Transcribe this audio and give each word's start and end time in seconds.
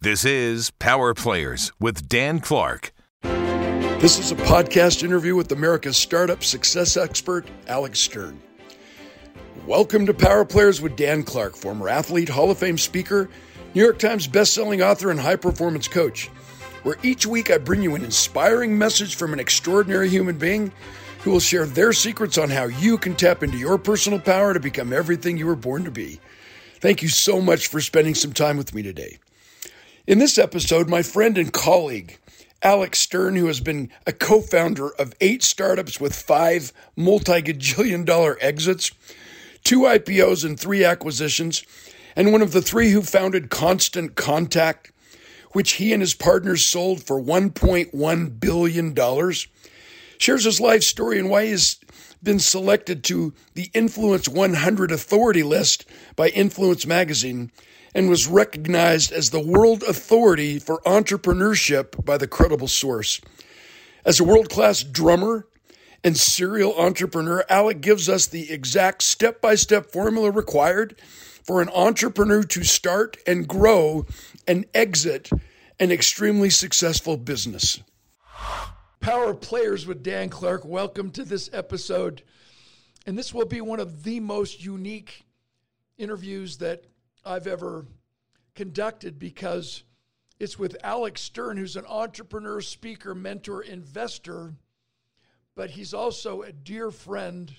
This 0.00 0.24
is 0.24 0.70
Power 0.70 1.12
Players 1.12 1.72
with 1.80 2.08
Dan 2.08 2.38
Clark. 2.38 2.92
This 3.20 4.20
is 4.20 4.30
a 4.30 4.36
podcast 4.36 5.02
interview 5.02 5.34
with 5.34 5.50
America's 5.50 5.96
startup 5.96 6.44
success 6.44 6.96
expert, 6.96 7.48
Alec 7.66 7.96
Stern. 7.96 8.40
Welcome 9.66 10.06
to 10.06 10.14
Power 10.14 10.44
Players 10.44 10.80
with 10.80 10.94
Dan 10.94 11.24
Clark, 11.24 11.56
former 11.56 11.88
athlete, 11.88 12.28
Hall 12.28 12.48
of 12.48 12.58
Fame 12.58 12.78
speaker, 12.78 13.28
New 13.74 13.82
York 13.82 13.98
Times 13.98 14.28
bestselling 14.28 14.88
author, 14.88 15.10
and 15.10 15.18
high 15.18 15.34
performance 15.34 15.88
coach, 15.88 16.28
where 16.84 16.96
each 17.02 17.26
week 17.26 17.50
I 17.50 17.58
bring 17.58 17.82
you 17.82 17.96
an 17.96 18.04
inspiring 18.04 18.78
message 18.78 19.16
from 19.16 19.32
an 19.32 19.40
extraordinary 19.40 20.08
human 20.08 20.38
being 20.38 20.70
who 21.22 21.32
will 21.32 21.40
share 21.40 21.66
their 21.66 21.92
secrets 21.92 22.38
on 22.38 22.50
how 22.50 22.66
you 22.66 22.98
can 22.98 23.16
tap 23.16 23.42
into 23.42 23.58
your 23.58 23.78
personal 23.78 24.20
power 24.20 24.54
to 24.54 24.60
become 24.60 24.92
everything 24.92 25.36
you 25.36 25.46
were 25.46 25.56
born 25.56 25.82
to 25.82 25.90
be. 25.90 26.20
Thank 26.78 27.02
you 27.02 27.08
so 27.08 27.40
much 27.40 27.66
for 27.66 27.80
spending 27.80 28.14
some 28.14 28.32
time 28.32 28.56
with 28.56 28.72
me 28.72 28.84
today. 28.84 29.18
In 30.08 30.20
this 30.20 30.38
episode, 30.38 30.88
my 30.88 31.02
friend 31.02 31.36
and 31.36 31.52
colleague, 31.52 32.16
Alec 32.62 32.96
Stern, 32.96 33.36
who 33.36 33.44
has 33.44 33.60
been 33.60 33.90
a 34.06 34.12
co 34.14 34.40
founder 34.40 34.88
of 34.94 35.12
eight 35.20 35.42
startups 35.42 36.00
with 36.00 36.14
five 36.14 36.72
multi 36.96 37.42
gajillion 37.42 38.06
dollar 38.06 38.38
exits, 38.40 38.90
two 39.64 39.80
IPOs, 39.80 40.46
and 40.46 40.58
three 40.58 40.82
acquisitions, 40.82 41.62
and 42.16 42.32
one 42.32 42.40
of 42.40 42.52
the 42.52 42.62
three 42.62 42.90
who 42.92 43.02
founded 43.02 43.50
Constant 43.50 44.14
Contact, 44.14 44.92
which 45.52 45.72
he 45.72 45.92
and 45.92 46.00
his 46.00 46.14
partners 46.14 46.64
sold 46.64 47.02
for 47.02 47.20
$1.1 47.20 48.40
billion, 48.40 49.32
shares 50.16 50.44
his 50.44 50.58
life 50.58 50.84
story 50.84 51.18
and 51.18 51.28
why 51.28 51.44
he's 51.44 51.76
been 52.22 52.38
selected 52.38 53.04
to 53.04 53.34
the 53.52 53.70
Influence 53.74 54.26
100 54.26 54.90
Authority 54.90 55.42
list 55.42 55.84
by 56.16 56.28
Influence 56.30 56.86
Magazine 56.86 57.52
and 57.94 58.08
was 58.08 58.28
recognized 58.28 59.12
as 59.12 59.30
the 59.30 59.40
world 59.40 59.82
authority 59.82 60.58
for 60.58 60.80
entrepreneurship 60.86 62.04
by 62.04 62.16
the 62.16 62.28
credible 62.28 62.68
source. 62.68 63.20
As 64.04 64.20
a 64.20 64.24
world 64.24 64.48
class 64.50 64.82
drummer 64.82 65.46
and 66.04 66.16
serial 66.16 66.74
entrepreneur, 66.78 67.44
Alec 67.48 67.80
gives 67.80 68.08
us 68.08 68.26
the 68.26 68.50
exact 68.50 69.02
step 69.02 69.40
by 69.40 69.54
step 69.54 69.90
formula 69.90 70.30
required 70.30 71.00
for 71.42 71.62
an 71.62 71.68
entrepreneur 71.70 72.42
to 72.42 72.62
start 72.62 73.16
and 73.26 73.48
grow 73.48 74.06
and 74.46 74.66
exit 74.74 75.30
an 75.80 75.90
extremely 75.90 76.50
successful 76.50 77.16
business. 77.16 77.80
Power 79.00 79.32
Players 79.32 79.86
with 79.86 80.02
Dan 80.02 80.28
Clark. 80.28 80.64
Welcome 80.64 81.10
to 81.12 81.24
this 81.24 81.48
episode. 81.52 82.22
And 83.06 83.16
this 83.16 83.32
will 83.32 83.46
be 83.46 83.60
one 83.60 83.80
of 83.80 84.02
the 84.02 84.20
most 84.20 84.62
unique 84.62 85.24
interviews 85.96 86.58
that 86.58 86.84
I've 87.28 87.46
ever 87.46 87.84
conducted 88.54 89.18
because 89.18 89.82
it's 90.40 90.58
with 90.58 90.78
Alec 90.82 91.18
Stern, 91.18 91.58
who's 91.58 91.76
an 91.76 91.84
entrepreneur, 91.86 92.62
speaker, 92.62 93.14
mentor, 93.14 93.60
investor, 93.60 94.54
but 95.54 95.68
he's 95.68 95.92
also 95.92 96.40
a 96.40 96.52
dear 96.52 96.90
friend. 96.90 97.54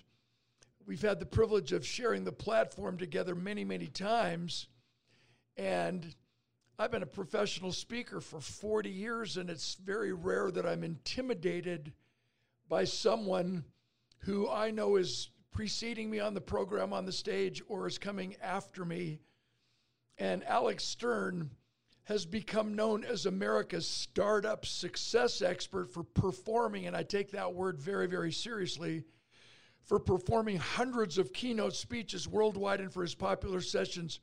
We've 0.88 1.03
had 1.03 1.20
the 1.20 1.28
privilege 1.28 1.72
of 1.72 1.86
sharing 1.86 2.23
the 2.23 2.31
platform 2.31 2.97
together 2.97 3.36
many, 3.36 3.64
many 3.64 3.86
times. 3.86 4.66
And 5.56 6.16
I've 6.80 6.90
been 6.90 7.03
a 7.03 7.08
professional 7.08 7.72
speaker 7.72 8.22
for 8.22 8.40
40 8.40 8.90
years, 8.90 9.38
and 9.38 9.52
it's 9.52 9.75
very 9.75 10.14
rare 10.14 10.50
that 10.50 10.66
I'm 10.66 10.84
intimidated 10.84 11.94
by 12.67 12.86
someone 12.86 13.66
who 14.20 14.50
I 14.50 14.72
know 14.72 14.95
is 14.95 15.30
preceding 15.52 16.09
me 16.09 16.20
on 16.20 16.34
the 16.34 16.42
program 16.42 16.92
on 16.92 17.06
the 17.06 17.12
stage 17.12 17.62
or 17.67 17.86
is 17.86 18.00
coming 18.00 18.36
after 18.42 18.84
me 18.84 19.20
and 20.20 20.44
Alec 20.44 20.81
Stern 20.81 21.50
has 22.03 22.25
become 22.25 22.75
known 22.75 23.06
as 23.06 23.25
America's 23.25 23.88
startup 23.88 24.66
success 24.66 25.42
expert 25.42 25.92
for 25.94 26.03
performing, 26.03 26.88
and 26.88 26.95
I 26.95 27.03
take 27.03 27.31
that 27.31 27.53
word 27.53 27.80
very, 27.80 28.08
very 28.08 28.31
seriously, 28.31 29.03
for 29.86 30.00
performing 30.00 30.58
hundreds 30.58 31.18
of 31.18 31.34
keynote 31.34 31.75
speeches 31.75 32.28
worldwide 32.28 32.81
and 32.81 32.91
for 32.91 33.02
his 33.02 33.16
popular 33.16 33.62
sessions 33.62 34.19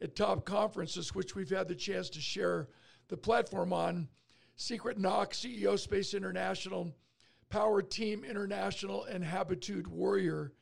at 0.00 0.14
top 0.14 0.44
conferences, 0.44 1.14
which 1.14 1.34
we've 1.34 1.50
had 1.50 1.68
the 1.68 1.74
chance 1.74 2.10
to 2.10 2.20
share 2.20 2.68
the 3.08 3.16
platform 3.16 3.72
on 3.72 4.08
Secret 4.56 4.98
Knock, 4.98 5.32
CEO 5.32 5.78
Space 5.78 6.12
International, 6.12 6.92
Power 7.48 7.82
Team 7.82 8.24
International, 8.24 9.04
and 9.04 9.24
Habitude 9.24 9.86
Warrior. 9.86 10.52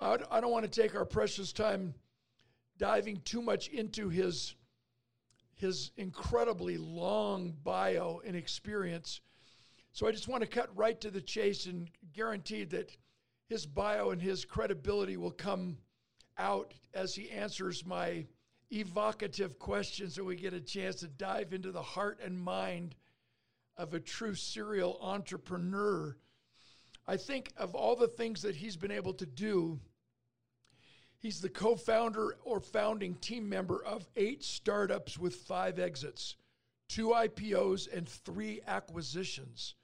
I 0.00 0.16
don't 0.16 0.50
want 0.50 0.64
to 0.64 0.80
take 0.82 0.94
our 0.94 1.04
precious 1.04 1.52
time 1.52 1.94
diving 2.82 3.20
too 3.24 3.40
much 3.40 3.68
into 3.68 4.08
his 4.08 4.56
his 5.54 5.92
incredibly 5.96 6.76
long 6.76 7.54
bio 7.62 8.20
and 8.26 8.34
experience. 8.34 9.20
So 9.92 10.08
I 10.08 10.10
just 10.10 10.26
want 10.26 10.42
to 10.42 10.48
cut 10.48 10.76
right 10.76 11.00
to 11.00 11.08
the 11.12 11.20
chase 11.20 11.66
and 11.66 11.88
guarantee 12.12 12.64
that 12.64 12.90
his 13.48 13.66
bio 13.66 14.10
and 14.10 14.20
his 14.20 14.44
credibility 14.44 15.16
will 15.16 15.30
come 15.30 15.76
out 16.38 16.74
as 16.92 17.14
he 17.14 17.30
answers 17.30 17.86
my 17.86 18.26
evocative 18.72 19.60
questions 19.60 20.16
so 20.16 20.24
we 20.24 20.34
get 20.34 20.52
a 20.52 20.60
chance 20.60 20.96
to 20.96 21.06
dive 21.06 21.52
into 21.52 21.70
the 21.70 21.82
heart 21.82 22.18
and 22.24 22.36
mind 22.36 22.96
of 23.76 23.94
a 23.94 24.00
true 24.00 24.34
serial 24.34 24.98
entrepreneur. 25.00 26.16
I 27.06 27.16
think 27.16 27.52
of 27.56 27.76
all 27.76 27.94
the 27.94 28.08
things 28.08 28.42
that 28.42 28.56
he's 28.56 28.76
been 28.76 28.90
able 28.90 29.14
to 29.14 29.26
do, 29.26 29.78
He's 31.22 31.40
the 31.40 31.48
co 31.48 31.76
founder 31.76 32.36
or 32.42 32.58
founding 32.58 33.14
team 33.14 33.48
member 33.48 33.82
of 33.84 34.08
eight 34.16 34.42
startups 34.42 35.16
with 35.16 35.36
five 35.36 35.78
exits, 35.78 36.34
two 36.88 37.10
IPOs, 37.10 37.86
and 37.96 38.08
three 38.08 38.60
acquisitions. 38.66 39.76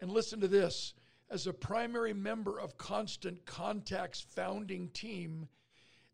And 0.00 0.08
listen 0.08 0.40
to 0.40 0.46
this 0.46 0.94
as 1.28 1.48
a 1.48 1.52
primary 1.52 2.14
member 2.14 2.60
of 2.60 2.78
Constant 2.78 3.44
Contact's 3.44 4.20
founding 4.20 4.88
team, 4.90 5.48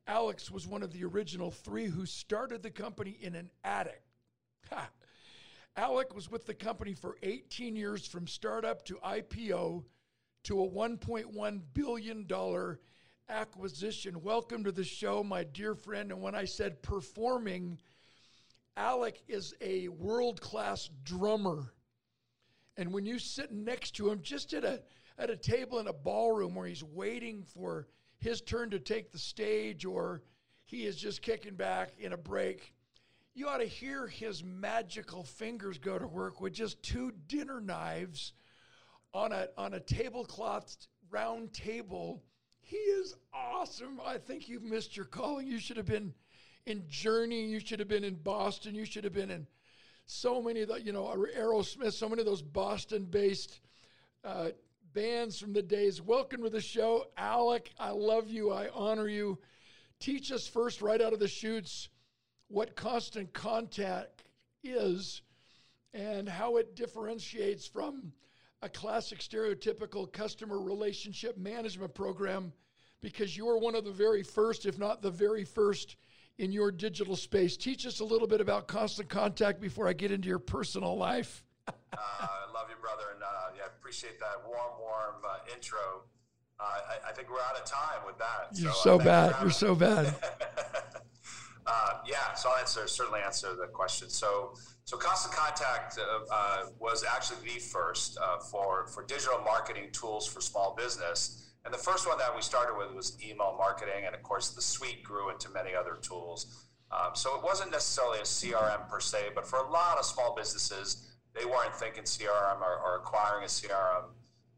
Alec 0.07 0.41
was 0.51 0.67
one 0.67 0.83
of 0.83 0.95
the 0.95 1.05
original 1.05 1.51
three 1.51 1.87
who 1.87 2.07
started 2.07 2.63
the 2.63 2.71
company 2.71 3.19
in 3.21 3.35
an 3.35 3.51
attic. 3.65 4.03
Ha. 4.71 4.89
Alec 5.77 6.15
was 6.15 6.31
with 6.31 6.47
the 6.47 6.55
company 6.55 6.95
for 6.95 7.19
18 7.23 7.77
years 7.77 8.07
from 8.07 8.27
startup 8.27 8.83
to 8.87 8.95
IPO 9.05 9.85
to 10.45 10.63
a 10.63 10.71
$1.1 10.71 11.61
billion 11.75 12.27
acquisition. 13.29 14.23
Welcome 14.23 14.65
to 14.65 14.73
the 14.73 14.85
show, 14.85 15.25
my 15.25 15.45
dear 15.45 15.75
friend. 15.75 16.13
And 16.13 16.21
when 16.21 16.35
I 16.35 16.45
said 16.45 16.83
performing, 16.83 17.79
Alec 18.77 19.23
is 19.29 19.55
a 19.61 19.89
world 19.89 20.41
class 20.41 20.91
drummer. 21.05 21.73
And 22.77 22.93
when 22.93 23.07
you 23.07 23.19
sit 23.19 23.53
next 23.53 23.93
to 23.93 24.11
him, 24.11 24.21
just 24.23 24.53
at 24.53 24.65
a, 24.65 24.83
at 25.19 25.31
a 25.31 25.37
table 25.37 25.79
in 25.79 25.87
a 25.87 25.93
ballroom 25.93 26.55
where 26.55 26.67
he's 26.67 26.85
waiting 26.85 27.45
for 27.45 27.89
his 28.19 28.41
turn 28.41 28.71
to 28.71 28.79
take 28.79 29.11
the 29.11 29.19
stage 29.19 29.85
or 29.85 30.23
he 30.65 30.85
is 30.85 30.97
just 30.97 31.23
kicking 31.23 31.55
back 31.55 31.93
in 31.99 32.13
a 32.13 32.19
break, 32.19 32.75
you 33.35 33.49
ought 33.49 33.59
to 33.59 33.67
hear 33.67 34.07
his 34.07 34.45
magical 34.45 35.25
fingers 35.25 35.79
go 35.79 35.99
to 35.99 36.07
work 36.07 36.41
with 36.41 36.53
just 36.53 36.83
two 36.83 37.13
dinner 37.27 37.61
knives 37.61 38.33
on 39.13 39.33
a, 39.33 39.49
on 39.57 39.75
a 39.75 39.81
tablecloth 39.81 40.77
round 41.11 41.53
table 41.53 42.23
he 42.65 42.77
is 42.77 43.15
awesome. 43.33 44.01
I 44.05 44.17
think 44.17 44.49
you've 44.49 44.63
missed 44.63 44.97
your 44.97 45.05
calling. 45.05 45.47
You 45.47 45.59
should 45.59 45.77
have 45.77 45.87
been 45.87 46.15
in 46.65 46.83
Journey. 46.89 47.45
You 47.45 47.61
should 47.61 47.79
have 47.79 47.89
been 47.89 48.05
in 48.05 48.15
Boston. 48.15 48.75
You 48.75 48.87
should 48.87 49.05
have 49.05 49.13
been 49.13 49.31
in 49.31 49.47
so 50.07 50.41
many 50.41 50.63
of 50.63 50.69
the, 50.69 50.81
you 50.81 50.93
know, 50.93 51.05
Aerosmith, 51.39 51.93
so 51.93 52.09
many 52.09 52.21
of 52.21 52.27
those 52.27 52.41
Boston 52.41 53.05
based 53.05 53.61
uh, 54.25 54.49
bands 54.95 55.39
from 55.39 55.53
the 55.53 55.63
days. 55.63 56.01
Welcome 56.01 56.43
to 56.43 56.51
the 56.51 56.61
show. 56.61 57.09
Alec, 57.19 57.71
I 57.79 57.91
love 57.91 58.31
you. 58.31 58.51
I 58.51 58.69
honor 58.75 59.09
you. 59.09 59.39
Teach 60.01 60.33
us 60.33 60.47
first, 60.47 60.81
right 60.81 61.03
out 61.03 61.13
of 61.13 61.21
the 61.21 61.29
chutes, 61.29 61.91
what 62.49 62.77
constant 62.77 63.35
contact 63.35 64.25
is 64.63 65.21
and 65.93 66.29
how 66.29 66.57
it 66.57 66.75
differentiates 66.75 67.67
from 67.67 68.13
a 68.65 68.69
classic 68.71 69.19
stereotypical 69.19 70.11
customer 70.11 70.59
relationship 70.59 71.37
management 71.37 71.95
program 71.95 72.51
because 73.03 73.37
you're 73.37 73.59
one 73.59 73.75
of 73.75 73.85
the 73.85 73.93
very 73.93 74.23
first, 74.23 74.65
if 74.65 74.79
not 74.79 75.03
the 75.03 75.11
very 75.11 75.45
first, 75.45 75.97
in 76.39 76.51
your 76.51 76.73
digital 76.73 77.15
space. 77.15 77.59
Teach 77.59 77.87
us 77.87 78.01
a 78.01 78.05
little 78.05 78.27
bit 78.27 78.41
about 78.41 78.67
constant 78.67 79.11
contact 79.11 79.61
before 79.61 79.87
I 79.87 79.93
get 79.93 80.11
into 80.11 80.29
your 80.29 80.39
personal 80.39 80.97
life. 80.97 81.45
uh, 81.69 81.73
I 81.93 82.51
love 82.55 82.69
you, 82.71 82.77
brother, 82.81 83.13
and 83.13 83.23
uh, 83.23 83.27
yeah, 83.55 83.65
appreciate 83.67 84.19
that 84.19 84.43
warm, 84.49 84.73
warm 84.81 85.17
uh, 85.29 85.55
intro. 85.55 86.03
Uh, 86.59 86.63
I, 86.65 87.11
I, 87.11 87.13
think 87.13 87.31
we're 87.31 87.41
out 87.41 87.59
of 87.59 87.67
time 87.67 88.01
with 88.07 88.17
that. 88.19 88.49
You're 88.55 88.73
so, 88.73 88.99
so 88.99 88.99
bad. 88.99 89.35
You're 89.43 89.51
so 89.51 89.75
bad. 89.75 90.15
Uh, 91.67 91.99
yeah, 92.07 92.35
so 92.35 92.51
I'll 92.51 92.59
answer 92.59 92.87
certainly 92.87 93.21
answer 93.25 93.55
the 93.55 93.67
question. 93.67 94.11
So, 94.11 94.55
so 94.85 94.97
Constant 94.97 95.35
Contact 95.35 95.99
uh, 95.99 96.21
uh, 96.31 96.63
was 96.79 97.05
actually 97.05 97.39
the 97.45 97.59
first 97.59 98.19
uh, 98.21 98.39
for 98.39 98.87
for 98.89 99.05
digital 99.05 99.41
marketing 99.41 99.89
tools 99.93 100.27
for 100.27 100.41
small 100.41 100.75
business. 100.77 101.41
And 101.65 101.73
the 101.73 101.79
first 101.79 102.07
one 102.07 102.19
that 102.19 102.35
we 102.35 102.43
started 102.43 102.77
with 102.77 102.95
was 102.95 103.17
email 103.25 103.55
marketing, 103.57 104.05
and 104.05 104.15
of 104.15 104.23
course, 104.23 104.51
the 104.51 104.61
suite 104.61 105.03
grew 105.03 105.31
into 105.31 105.49
many 105.51 105.75
other 105.75 105.97
tools. 106.03 106.67
Um, 106.93 107.15
so 107.15 107.35
it 107.37 107.43
wasn't 107.43 107.71
necessarily 107.71 108.19
a 108.19 108.23
CRM 108.23 108.87
per 108.89 109.01
se, 109.01 109.31
but 109.35 109.47
for 109.47 109.61
a 109.61 109.71
lot 109.71 109.99
of 109.99 110.05
small 110.05 110.35
businesses, 110.37 111.15
they 111.35 111.47
weren't 111.47 111.75
thinking 111.75 112.05
CRM 112.05 112.61
or, 112.61 112.79
or 112.79 112.97
acquiring 112.97 113.45
a 113.45 113.49
CRM 113.49 114.11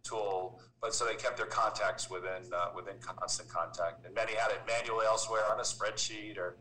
tool, 0.03 0.61
but 0.81 0.95
so 0.95 1.05
they 1.05 1.15
kept 1.15 1.37
their 1.37 1.47
contacts 1.47 2.11
within 2.11 2.43
uh, 2.53 2.69
within 2.75 2.95
constant 3.01 3.49
contact, 3.49 4.05
and 4.05 4.15
many 4.15 4.35
had 4.35 4.51
it 4.51 4.61
manually 4.67 5.07
elsewhere 5.07 5.45
on 5.51 5.61
a 5.61 5.63
spreadsheet 5.63 6.37
or 6.37 6.57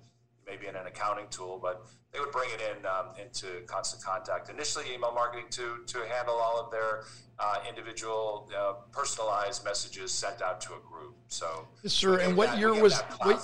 maybe 0.47 0.67
in 0.67 0.75
an 0.75 0.85
accounting 0.87 1.25
tool, 1.29 1.59
but 1.61 1.85
they 2.13 2.19
would 2.19 2.31
bring 2.31 2.49
it 2.51 2.61
in 2.61 2.85
um, 2.85 3.07
into 3.21 3.65
constant 3.65 4.03
contact. 4.03 4.49
Initially, 4.49 4.85
email 4.93 5.11
marketing 5.11 5.45
to 5.51 5.79
to 5.85 6.05
handle 6.07 6.35
all 6.35 6.59
of 6.59 6.71
their 6.71 7.03
uh, 7.39 7.57
individual 7.67 8.49
uh, 8.57 8.73
personalized 8.91 9.63
messages 9.65 10.11
sent 10.11 10.41
out 10.41 10.61
to 10.61 10.69
a 10.69 10.79
group. 10.89 11.15
So, 11.27 11.67
yes, 11.83 11.93
sir. 11.93 12.19
And 12.19 12.37
what 12.37 12.51
that, 12.51 12.59
year 12.59 12.73
was 12.73 13.01
what, 13.23 13.41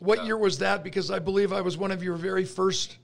what 0.00 0.24
year 0.24 0.36
was 0.36 0.58
that? 0.58 0.82
Because 0.82 1.10
I 1.10 1.18
believe 1.18 1.52
I 1.52 1.60
was 1.60 1.76
one 1.76 1.90
of 1.90 2.02
your 2.02 2.16
very 2.16 2.44
first 2.44 2.98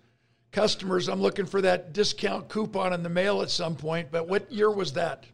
customers. 0.50 1.08
I'm 1.08 1.20
looking 1.20 1.46
for 1.46 1.60
that 1.62 1.92
discount 1.92 2.48
coupon 2.48 2.92
in 2.92 3.02
the 3.02 3.08
mail 3.08 3.42
at 3.42 3.50
some 3.50 3.76
point. 3.76 4.08
But 4.10 4.28
what 4.28 4.50
year 4.50 4.70
was 4.70 4.92
that? 4.94 5.24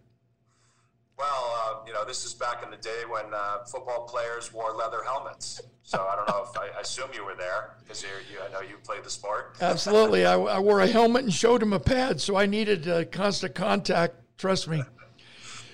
Well, 1.18 1.49
uh, 1.70 1.80
you 1.86 1.92
know, 1.92 2.04
this 2.04 2.24
is 2.24 2.34
back 2.34 2.62
in 2.64 2.70
the 2.70 2.76
day 2.76 3.02
when 3.08 3.32
uh, 3.32 3.64
football 3.64 4.06
players 4.06 4.52
wore 4.52 4.72
leather 4.72 5.02
helmets. 5.04 5.60
So 5.82 6.06
I 6.10 6.16
don't 6.16 6.28
know 6.28 6.44
if 6.48 6.56
I, 6.56 6.76
I 6.76 6.80
assume 6.80 7.10
you 7.14 7.24
were 7.24 7.34
there 7.34 7.76
because 7.82 8.02
you, 8.02 8.08
I 8.46 8.52
know 8.52 8.60
you 8.60 8.76
played 8.84 9.04
the 9.04 9.10
sport. 9.10 9.56
Absolutely, 9.60 10.26
I, 10.26 10.34
I, 10.34 10.58
wore 10.58 10.80
a 10.80 10.86
helmet 10.86 11.24
and 11.24 11.32
showed 11.32 11.62
him 11.62 11.72
a 11.72 11.80
pad, 11.80 12.20
so 12.20 12.36
I 12.36 12.46
needed 12.46 12.88
uh, 12.88 13.04
constant 13.06 13.54
contact. 13.54 14.14
Trust 14.38 14.68
me. 14.68 14.82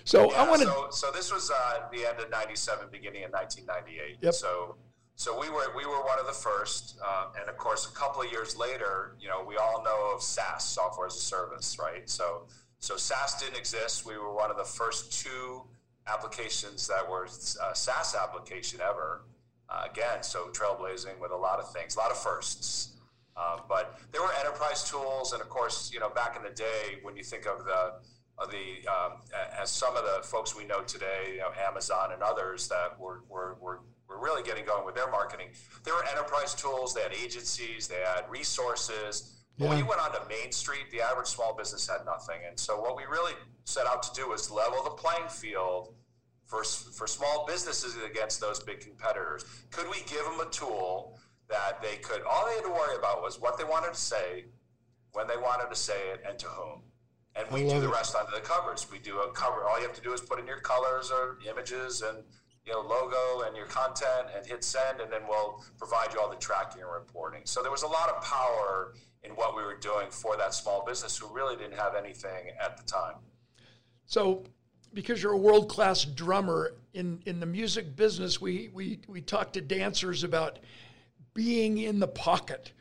So 0.05 0.31
yeah, 0.31 0.43
I 0.43 0.49
want 0.49 0.63
to. 0.63 0.69
So, 0.69 0.87
so, 0.91 1.11
this 1.13 1.33
was 1.33 1.51
uh, 1.51 1.89
the 1.93 2.07
end 2.07 2.21
of 2.21 2.31
'97, 2.31 2.89
beginning 2.91 3.25
of 3.25 3.33
1998. 3.33 4.19
Yep. 4.21 4.35
So 4.35 4.77
so 5.17 5.39
we 5.39 5.49
were 5.49 5.75
we 5.75 5.87
were 5.87 6.05
one 6.05 6.19
of 6.21 6.27
the 6.27 6.33
first, 6.33 6.99
uh, 7.05 7.29
and 7.41 7.49
of 7.49 7.57
course, 7.57 7.87
a 7.87 7.95
couple 7.95 8.21
of 8.21 8.31
years 8.31 8.55
later, 8.55 9.17
you 9.19 9.29
know, 9.29 9.43
we 9.47 9.57
all 9.57 9.83
know 9.83 10.13
of 10.15 10.23
SaaS, 10.23 10.63
software 10.63 11.07
as 11.07 11.17
a 11.17 11.21
service, 11.21 11.79
right? 11.81 12.09
So 12.09 12.43
so 12.81 12.97
SaaS 12.97 13.41
didn't 13.41 13.57
exist. 13.57 14.05
We 14.05 14.19
were 14.19 14.35
one 14.35 14.51
of 14.51 14.59
the 14.59 14.65
first 14.65 15.25
two 15.25 15.63
applications 16.07 16.87
that 16.89 17.09
were 17.09 17.27
uh, 17.63 17.73
SaaS 17.73 18.15
application 18.15 18.81
ever. 18.81 19.23
Uh, 19.69 19.83
again, 19.91 20.23
so 20.23 20.47
trailblazing 20.53 21.19
with 21.21 21.33
a 21.33 21.37
lot 21.37 21.59
of 21.59 21.73
things, 21.73 21.97
a 21.97 21.99
lot 21.99 22.13
of 22.13 22.19
firsts. 22.19 22.93
Uh, 23.37 23.59
but 23.69 23.99
there 24.13 24.23
were 24.23 24.33
enterprise 24.39 24.89
tools, 24.89 25.33
and 25.33 25.43
of 25.43 25.49
course, 25.49 25.91
you 25.93 25.99
know, 25.99 26.09
back 26.09 26.37
in 26.37 26.43
the 26.43 26.55
day, 26.55 26.99
when 27.03 27.17
you 27.17 27.25
think 27.25 27.47
of 27.47 27.65
the 27.65 27.95
of 28.39 28.51
the 28.51 28.87
um, 28.89 29.13
as 29.61 29.71
some 29.71 29.97
of 29.97 30.05
the 30.05 30.23
folks 30.23 30.55
we 30.55 30.65
know 30.65 30.83
today, 30.83 31.33
you 31.33 31.39
know, 31.39 31.51
Amazon 31.67 32.13
and 32.13 32.23
others 32.23 32.69
that 32.69 32.99
were 32.99 33.23
were, 33.29 33.57
were 33.61 33.81
were 34.09 34.21
really 34.21 34.43
getting 34.43 34.65
going 34.65 34.87
with 34.87 34.95
their 34.95 35.11
marketing. 35.11 35.49
There 35.85 35.95
were 35.95 36.05
enterprise 36.05 36.55
tools, 36.55 36.95
they 36.95 37.03
had 37.03 37.13
agencies, 37.13 37.89
they 37.89 38.03
had 38.05 38.25
resources, 38.31 39.36
yeah. 39.59 39.69
When 39.69 39.79
you 39.79 39.87
went 39.87 40.01
onto 40.01 40.19
Main 40.29 40.53
Street, 40.53 40.91
the 40.91 41.01
average 41.01 41.29
small 41.29 41.55
business 41.55 41.89
had 41.89 42.05
nothing. 42.05 42.41
And 42.47 42.59
so 42.59 42.81
what 42.81 42.97
we 42.97 43.05
really 43.05 43.33
set 43.65 43.87
out 43.87 44.03
to 44.03 44.21
do 44.21 44.29
was 44.29 44.51
level 44.51 44.83
the 44.83 44.91
playing 44.91 45.29
field 45.29 45.95
for, 46.45 46.63
for 46.63 47.07
small 47.07 47.47
businesses 47.47 47.97
against 48.09 48.41
those 48.41 48.61
big 48.61 48.81
competitors. 48.81 49.45
Could 49.71 49.89
we 49.89 50.03
give 50.07 50.25
them 50.25 50.41
a 50.41 50.51
tool 50.51 51.19
that 51.49 51.81
they 51.81 51.97
could, 51.97 52.23
all 52.23 52.47
they 52.47 52.55
had 52.55 52.65
to 52.65 52.71
worry 52.71 52.97
about 52.97 53.23
was 53.23 53.41
what 53.41 53.57
they 53.57 53.65
wanted 53.65 53.95
to 53.95 54.01
say, 54.01 54.45
when 55.13 55.27
they 55.27 55.37
wanted 55.37 55.71
to 55.71 55.77
say 55.77 56.11
it, 56.13 56.23
and 56.29 56.39
to 56.39 56.47
whom. 56.47 56.83
And 57.35 57.47
we 57.51 57.69
do 57.69 57.81
the 57.81 57.89
rest 57.89 58.15
under 58.15 58.33
the 58.35 58.41
covers. 58.41 58.87
We 58.91 58.99
do 58.99 59.21
a 59.21 59.31
cover. 59.33 59.65
All 59.69 59.79
you 59.79 59.87
have 59.87 59.95
to 59.97 60.03
do 60.03 60.13
is 60.13 60.23
put 60.23 60.39
in 60.39 60.47
your 60.47 60.61
colors 60.61 61.11
or 61.11 61.39
images 61.49 62.03
and 62.03 62.25
you 62.65 62.73
know, 62.73 62.81
logo 62.81 63.47
and 63.47 63.57
your 63.57 63.67
content 63.67 64.29
and 64.35 64.45
hit 64.45 64.65
send, 64.65 65.01
and 65.01 65.13
then 65.13 65.21
we'll 65.29 65.63
provide 65.79 66.13
you 66.13 66.21
all 66.21 66.29
the 66.29 66.37
tracking 66.37 66.83
and 66.83 66.91
reporting. 66.91 67.43
So 67.45 67.63
there 67.63 67.71
was 67.71 67.85
a 67.85 67.87
lot 67.87 68.09
of 68.09 68.23
power 68.23 68.95
in 69.27 69.33
what 69.33 69.57
we 69.57 69.63
were 69.63 69.77
doing 69.77 70.11
for 70.11 70.37
that 70.37 70.55
small 70.55 70.85
business 70.85 71.17
who 71.17 71.33
really 71.35 71.57
didn't 71.57 71.77
have 71.77 71.95
anything 71.95 72.51
at 72.61 72.77
the 72.77 72.83
time. 72.85 73.17
So, 74.07 74.45
because 74.95 75.23
you're 75.23 75.33
a 75.33 75.39
world 75.39 75.69
class 75.69 76.05
drummer 76.05 76.73
in, 76.95 77.21
in 77.27 77.41
the 77.41 77.47
music 77.47 77.97
business, 77.97 78.41
we, 78.41 78.71
we, 78.73 79.01
we 79.09 79.21
talk 79.21 79.53
to 79.55 79.61
dancers 79.61 80.25
about 80.25 80.59
being 81.35 81.79
in 81.79 81.99
the 81.99 82.09
pocket, 82.09 82.73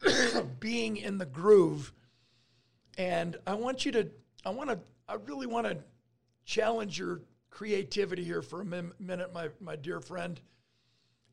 being 0.60 0.96
in 0.96 1.18
the 1.18 1.26
groove. 1.26 1.92
And 2.98 3.36
I 3.46 3.54
want 3.54 3.84
you 3.84 3.92
to, 3.92 4.08
I 4.44 4.50
want 4.50 4.70
to, 4.70 4.78
I 5.08 5.14
really 5.14 5.46
want 5.46 5.66
to 5.66 5.78
challenge 6.44 6.98
your 6.98 7.22
creativity 7.50 8.22
here 8.22 8.42
for 8.42 8.60
a 8.60 8.64
minute, 8.64 9.32
my, 9.32 9.48
my 9.60 9.76
dear 9.76 10.00
friend, 10.00 10.40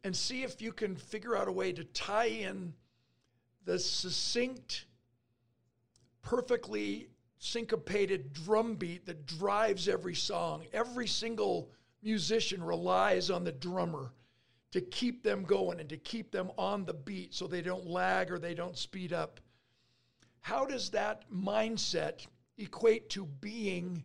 and 0.03 0.15
see 0.15 0.43
if 0.43 0.61
you 0.61 0.71
can 0.71 0.95
figure 0.95 1.37
out 1.37 1.47
a 1.47 1.51
way 1.51 1.71
to 1.73 1.83
tie 1.83 2.25
in 2.25 2.73
the 3.65 3.79
succinct, 3.79 4.85
perfectly 6.21 7.07
syncopated 7.39 8.33
drum 8.33 8.75
beat 8.75 9.05
that 9.05 9.25
drives 9.25 9.87
every 9.87 10.15
song. 10.15 10.65
Every 10.73 11.07
single 11.07 11.69
musician 12.01 12.63
relies 12.63 13.29
on 13.29 13.43
the 13.43 13.51
drummer 13.51 14.13
to 14.71 14.81
keep 14.81 15.23
them 15.23 15.43
going 15.43 15.79
and 15.79 15.89
to 15.89 15.97
keep 15.97 16.31
them 16.31 16.51
on 16.57 16.85
the 16.85 16.93
beat 16.93 17.33
so 17.33 17.45
they 17.45 17.61
don't 17.61 17.85
lag 17.85 18.31
or 18.31 18.39
they 18.39 18.53
don't 18.53 18.77
speed 18.77 19.13
up. 19.13 19.39
How 20.39 20.65
does 20.65 20.89
that 20.91 21.29
mindset 21.31 22.25
equate 22.57 23.09
to 23.11 23.25
being 23.25 24.03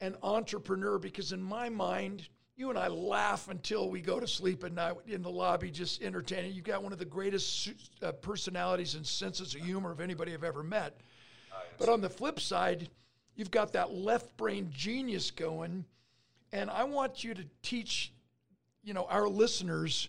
an 0.00 0.16
entrepreneur? 0.22 0.98
Because 0.98 1.32
in 1.32 1.42
my 1.42 1.68
mind, 1.68 2.28
you 2.56 2.68
and 2.68 2.78
I 2.78 2.88
laugh 2.88 3.48
until 3.48 3.88
we 3.88 4.00
go 4.00 4.20
to 4.20 4.26
sleep 4.26 4.62
at 4.64 4.72
night 4.72 4.96
in 5.06 5.22
the 5.22 5.30
lobby, 5.30 5.70
just 5.70 6.02
entertaining. 6.02 6.52
You've 6.52 6.64
got 6.64 6.82
one 6.82 6.92
of 6.92 6.98
the 6.98 7.04
greatest 7.04 7.70
uh, 8.02 8.12
personalities 8.12 8.94
and 8.94 9.06
senses 9.06 9.54
of 9.54 9.62
humor 9.62 9.90
of 9.90 10.00
anybody 10.00 10.34
I've 10.34 10.44
ever 10.44 10.62
met. 10.62 11.00
But 11.78 11.88
on 11.88 12.00
the 12.00 12.10
flip 12.10 12.38
side, 12.40 12.90
you've 13.34 13.50
got 13.50 13.72
that 13.72 13.92
left 13.92 14.36
brain 14.36 14.68
genius 14.70 15.30
going, 15.30 15.84
and 16.52 16.70
I 16.70 16.84
want 16.84 17.24
you 17.24 17.34
to 17.34 17.44
teach, 17.62 18.12
you 18.82 18.92
know, 18.92 19.06
our 19.08 19.28
listeners 19.28 20.08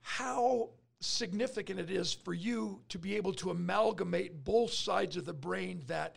how 0.00 0.70
significant 1.00 1.78
it 1.78 1.90
is 1.90 2.12
for 2.12 2.34
you 2.34 2.80
to 2.88 2.98
be 2.98 3.14
able 3.16 3.32
to 3.34 3.50
amalgamate 3.50 4.44
both 4.44 4.72
sides 4.72 5.16
of 5.16 5.24
the 5.24 5.32
brain 5.32 5.82
that 5.86 6.16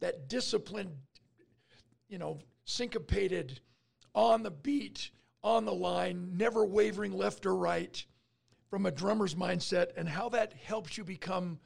that 0.00 0.28
disciplined, 0.28 0.90
you 2.08 2.18
know, 2.18 2.40
syncopated 2.64 3.60
on 4.14 4.42
the 4.42 4.50
beat, 4.50 5.10
on 5.42 5.64
the 5.64 5.74
line, 5.74 6.36
never 6.36 6.64
wavering 6.64 7.12
left 7.12 7.46
or 7.46 7.56
right 7.56 8.04
from 8.68 8.86
a 8.86 8.90
drummer's 8.90 9.34
mindset, 9.34 9.88
and 9.96 10.08
how 10.08 10.28
that 10.30 10.52
helps 10.52 10.96
you 10.96 11.04
become 11.04 11.58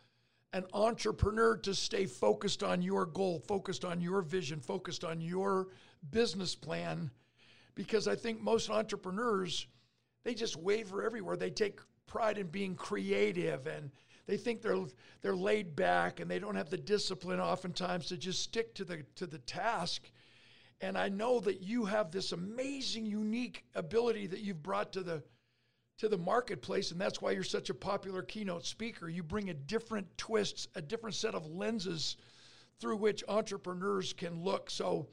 an 0.53 0.65
entrepreneur 0.73 1.57
to 1.57 1.75
stay 1.75 2.07
focused 2.07 2.63
on 2.63 2.83
your 2.83 3.07
goal, 3.07 3.38
focused 3.38 3.85
on 3.85 4.00
your 4.00 4.23
vision, 4.23 4.61
focused 4.61 5.05
on 5.05 5.21
your 5.21 5.69
business 6.11 6.55
plan. 6.55 7.11
Because 7.75 8.09
I 8.09 8.17
think 8.17 8.41
most 8.41 8.71
entrepreneurs, 8.71 9.67
they 10.25 10.35
just 10.35 10.57
waver 10.57 11.05
everywhere. 11.05 11.37
They 11.37 11.50
take 11.50 11.81
pride 12.07 12.38
in 12.38 12.47
being 12.47 12.75
creative 12.75 13.67
and 13.67 13.91
they 14.26 14.37
think 14.37 14.62
they're 14.62 14.85
they're 15.23 15.37
laid 15.37 15.76
back 15.76 16.21
and 16.21 16.31
they 16.31 16.38
don't 16.38 16.57
have 16.57 16.71
the 16.71 16.76
discipline 16.76 17.41
oftentimes 17.41 18.07
to 18.07 18.17
just 18.17 18.43
stick 18.43 18.75
to 18.75 18.85
the 18.85 19.05
to 19.17 19.26
the 19.26 19.38
task 19.38 20.11
and 20.80 20.97
I 20.99 21.09
know 21.09 21.40
that 21.40 21.62
you 21.62 21.87
have 21.87 22.11
this 22.11 22.33
amazing, 22.33 23.06
unique 23.06 23.64
ability 23.75 24.26
that 24.28 24.40
you've 24.40 24.62
brought 24.62 24.92
to 24.92 25.02
the 25.02 25.23
to 25.99 26.09
the 26.09 26.18
marketplace, 26.18 26.90
and 26.90 27.00
that's 27.00 27.23
why 27.23 27.30
you're 27.30 27.42
such 27.42 27.71
a 27.71 27.75
popular 27.75 28.23
keynote 28.23 28.66
speaker. 28.66 29.09
You 29.09 29.23
bring 29.23 29.49
a 29.49 29.54
different 29.54 30.18
twist, 30.18 30.68
a 30.75 30.83
different 30.83 31.16
set 31.16 31.35
of 31.35 31.47
lenses 31.47 32.18
through 32.78 32.97
which 32.97 33.25
entrepreneurs 33.28 34.12
can 34.12 34.42
look. 34.42 34.68
So 34.68 35.09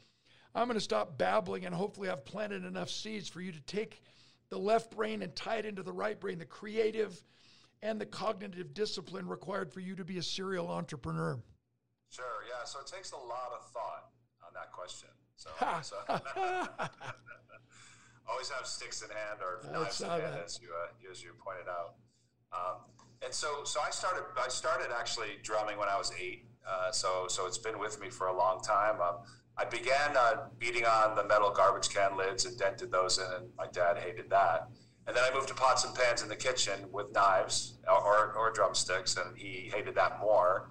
I'm 0.53 0.67
going 0.67 0.75
to 0.75 0.81
stop 0.81 1.17
babbling, 1.17 1.65
and 1.65 1.73
hopefully, 1.73 2.09
I've 2.09 2.25
planted 2.25 2.65
enough 2.65 2.89
seeds 2.89 3.29
for 3.29 3.39
you 3.39 3.53
to 3.53 3.61
take 3.61 4.01
the 4.49 4.57
left 4.59 4.91
brain 4.91 5.21
and 5.21 5.35
tie 5.35 5.57
it 5.57 5.65
into 5.65 5.83
the 5.83 5.93
right 5.93 6.19
brain, 6.19 6.37
the 6.37 6.45
creative 6.45 7.23
and 7.81 7.99
the 7.99 8.05
cognitive 8.05 8.73
discipline 8.73 9.27
required 9.27 9.71
for 9.73 9.79
you 9.79 9.95
to 9.95 10.05
be 10.05 10.17
a 10.17 10.23
serial 10.23 10.69
entrepreneur. 10.69 11.39
Sure, 12.09 12.25
yeah. 12.47 12.63
So 12.65 12.79
it 12.79 12.87
takes 12.87 13.11
a 13.11 13.17
lot 13.17 13.51
of 13.57 13.65
thought 13.71 14.09
on 14.45 14.53
that 14.53 14.71
question. 14.71 15.09
So, 15.43 15.49
so 15.81 15.95
always 18.29 18.49
have 18.49 18.65
sticks 18.65 19.01
in 19.01 19.09
hand 19.09 19.39
or 19.41 19.59
knives 19.71 19.99
in 19.99 20.07
hand, 20.07 20.35
as 20.45 20.59
you 20.61 20.69
uh, 20.69 21.11
as 21.11 21.21
you 21.21 21.31
pointed 21.43 21.67
out. 21.67 21.95
Um, 22.53 22.77
and 23.23 23.33
so, 23.33 23.63
so 23.65 23.81
I 23.85 23.89
started. 23.89 24.23
I 24.41 24.47
started 24.47 24.87
actually 24.97 25.39
drumming 25.41 25.77
when 25.77 25.89
I 25.89 25.97
was 25.97 26.13
eight. 26.19 26.45
Uh, 26.65 26.91
so, 26.91 27.25
so 27.27 27.45
it's 27.45 27.57
been 27.57 27.77
with 27.77 27.99
me 27.99 28.09
for 28.09 28.27
a 28.27 28.37
long 28.37 28.61
time. 28.61 29.01
Um, 29.01 29.17
I 29.57 29.65
began 29.65 30.15
uh, 30.15 30.47
beating 30.59 30.85
on 30.85 31.15
the 31.17 31.25
metal 31.25 31.51
garbage 31.51 31.89
can 31.89 32.15
lids 32.15 32.45
and 32.45 32.57
dented 32.57 32.89
those 32.89 33.17
in, 33.17 33.25
and 33.25 33.49
my 33.57 33.67
dad 33.67 33.97
hated 33.97 34.29
that. 34.29 34.69
And 35.05 35.15
then 35.15 35.23
I 35.29 35.35
moved 35.35 35.49
to 35.49 35.53
pots 35.53 35.83
and 35.83 35.93
pans 35.93 36.23
in 36.23 36.29
the 36.29 36.37
kitchen 36.37 36.79
with 36.91 37.11
knives 37.11 37.73
or, 37.85 38.33
or 38.33 38.51
drumsticks, 38.51 39.17
and 39.17 39.37
he 39.37 39.69
hated 39.73 39.95
that 39.95 40.21
more. 40.21 40.69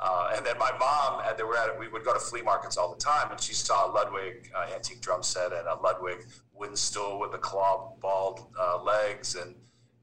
Uh, 0.00 0.32
and 0.36 0.46
then 0.46 0.56
my 0.58 0.70
mom, 0.78 1.20
at, 1.24 1.38
we 1.78 1.88
would 1.88 2.04
go 2.04 2.12
to 2.12 2.20
flea 2.20 2.42
markets 2.42 2.76
all 2.76 2.94
the 2.94 3.00
time, 3.00 3.30
and 3.32 3.40
she 3.40 3.52
saw 3.52 3.90
a 3.90 3.92
Ludwig 3.92 4.50
uh, 4.54 4.66
antique 4.72 5.00
drum 5.00 5.22
set 5.22 5.52
and 5.52 5.66
a 5.66 5.74
Ludwig 5.74 6.18
wooden 6.54 6.76
stool 6.76 7.18
with 7.18 7.32
the 7.32 7.38
claw 7.38 7.94
balled 8.00 8.46
uh, 8.58 8.80
legs, 8.82 9.34
and 9.34 9.54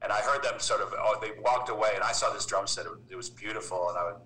and 0.02 0.12
I 0.12 0.20
heard 0.20 0.42
them 0.42 0.60
sort 0.60 0.82
of. 0.82 0.92
Oh, 0.98 1.18
they 1.20 1.30
walked 1.40 1.70
away, 1.70 1.92
and 1.94 2.04
I 2.04 2.12
saw 2.12 2.30
this 2.30 2.44
drum 2.44 2.66
set. 2.66 2.84
It, 2.84 2.92
it 3.10 3.16
was 3.16 3.30
beautiful, 3.30 3.88
and 3.88 3.98
I 3.98 4.04
would. 4.04 4.20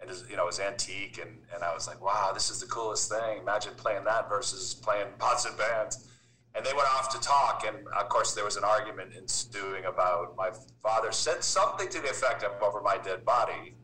And 0.00 0.10
it 0.10 0.12
was, 0.12 0.24
you 0.28 0.36
know, 0.36 0.42
it 0.42 0.46
was 0.46 0.60
antique, 0.60 1.18
and, 1.18 1.38
and 1.54 1.64
I 1.64 1.72
was 1.72 1.88
like, 1.88 2.02
"Wow, 2.02 2.32
this 2.34 2.50
is 2.50 2.60
the 2.60 2.66
coolest 2.66 3.10
thing! 3.10 3.38
Imagine 3.40 3.72
playing 3.76 4.04
that 4.04 4.28
versus 4.28 4.74
playing 4.74 5.06
pots 5.18 5.46
and 5.46 5.56
pans." 5.56 6.06
And 6.54 6.64
they 6.64 6.72
went 6.72 6.86
off 6.88 7.08
to 7.14 7.20
talk, 7.20 7.64
and 7.66 7.88
of 7.88 8.08
course 8.10 8.34
there 8.34 8.44
was 8.44 8.56
an 8.56 8.64
argument 8.64 9.12
ensuing 9.16 9.86
about 9.86 10.36
my 10.36 10.50
father 10.82 11.10
said 11.10 11.42
something 11.42 11.88
to 11.88 12.00
the 12.00 12.10
effect 12.10 12.42
of 12.42 12.52
"over 12.62 12.82
my 12.82 12.98
dead 12.98 13.24
body," 13.24 13.74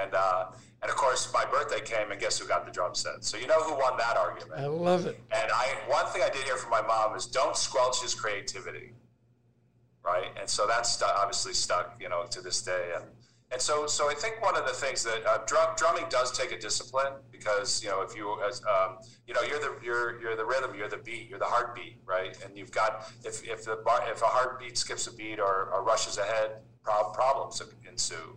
and 0.00 0.14
uh, 0.14 0.46
and 0.82 0.90
of 0.90 0.96
course 0.96 1.32
my 1.32 1.44
birthday 1.44 1.80
came, 1.80 2.10
and 2.10 2.20
guess 2.20 2.38
who 2.38 2.46
got 2.46 2.64
the 2.66 2.72
drum 2.72 2.94
set? 2.94 3.24
So 3.24 3.36
you 3.36 3.46
know 3.46 3.60
who 3.62 3.74
won 3.74 3.96
that 3.98 4.16
argument? 4.16 4.60
I 4.60 4.66
love 4.66 5.06
it. 5.06 5.18
And 5.32 5.50
I 5.52 5.76
one 5.88 6.06
thing 6.06 6.22
I 6.22 6.30
did 6.30 6.44
hear 6.44 6.56
from 6.56 6.70
my 6.70 6.82
mom 6.82 7.16
is 7.16 7.26
don't 7.26 7.56
squelch 7.56 8.02
his 8.02 8.14
creativity, 8.14 8.92
right? 10.04 10.28
And 10.38 10.48
so 10.48 10.66
that's 10.66 11.02
obviously 11.02 11.54
stuck, 11.54 11.96
you 12.00 12.08
know, 12.08 12.24
to 12.30 12.40
this 12.40 12.62
day, 12.62 12.92
and 12.94 13.04
and 13.50 13.60
so, 13.60 13.86
so 13.86 14.10
I 14.10 14.14
think 14.14 14.42
one 14.42 14.56
of 14.56 14.66
the 14.66 14.74
things 14.74 15.02
that 15.04 15.24
uh, 15.26 15.38
drum, 15.46 15.70
drumming 15.76 16.04
does 16.10 16.36
take 16.36 16.52
a 16.52 16.58
discipline 16.58 17.14
because 17.32 17.82
you 17.82 17.88
know 17.88 18.02
if 18.02 18.14
you 18.14 18.38
as 18.46 18.62
um, 18.66 18.98
you 19.26 19.32
know 19.32 19.40
you're 19.40 19.58
the 19.58 19.74
you're 19.82 20.20
you're 20.20 20.36
the 20.36 20.44
rhythm, 20.44 20.72
you're 20.76 20.88
the 20.88 20.98
beat, 20.98 21.28
you're 21.30 21.38
the 21.38 21.46
heartbeat, 21.46 21.96
right? 22.04 22.36
And 22.44 22.56
you've 22.56 22.70
got 22.70 23.10
if 23.24 23.42
if 23.48 23.64
the 23.64 23.76
bar, 23.76 24.02
if 24.10 24.20
a 24.20 24.26
heartbeat 24.26 24.76
skips 24.76 25.06
a 25.06 25.14
beat 25.14 25.40
or, 25.40 25.70
or 25.72 25.82
rushes 25.82 26.18
ahead, 26.18 26.58
prob- 26.82 27.14
problems 27.14 27.62
ensue. 27.90 28.36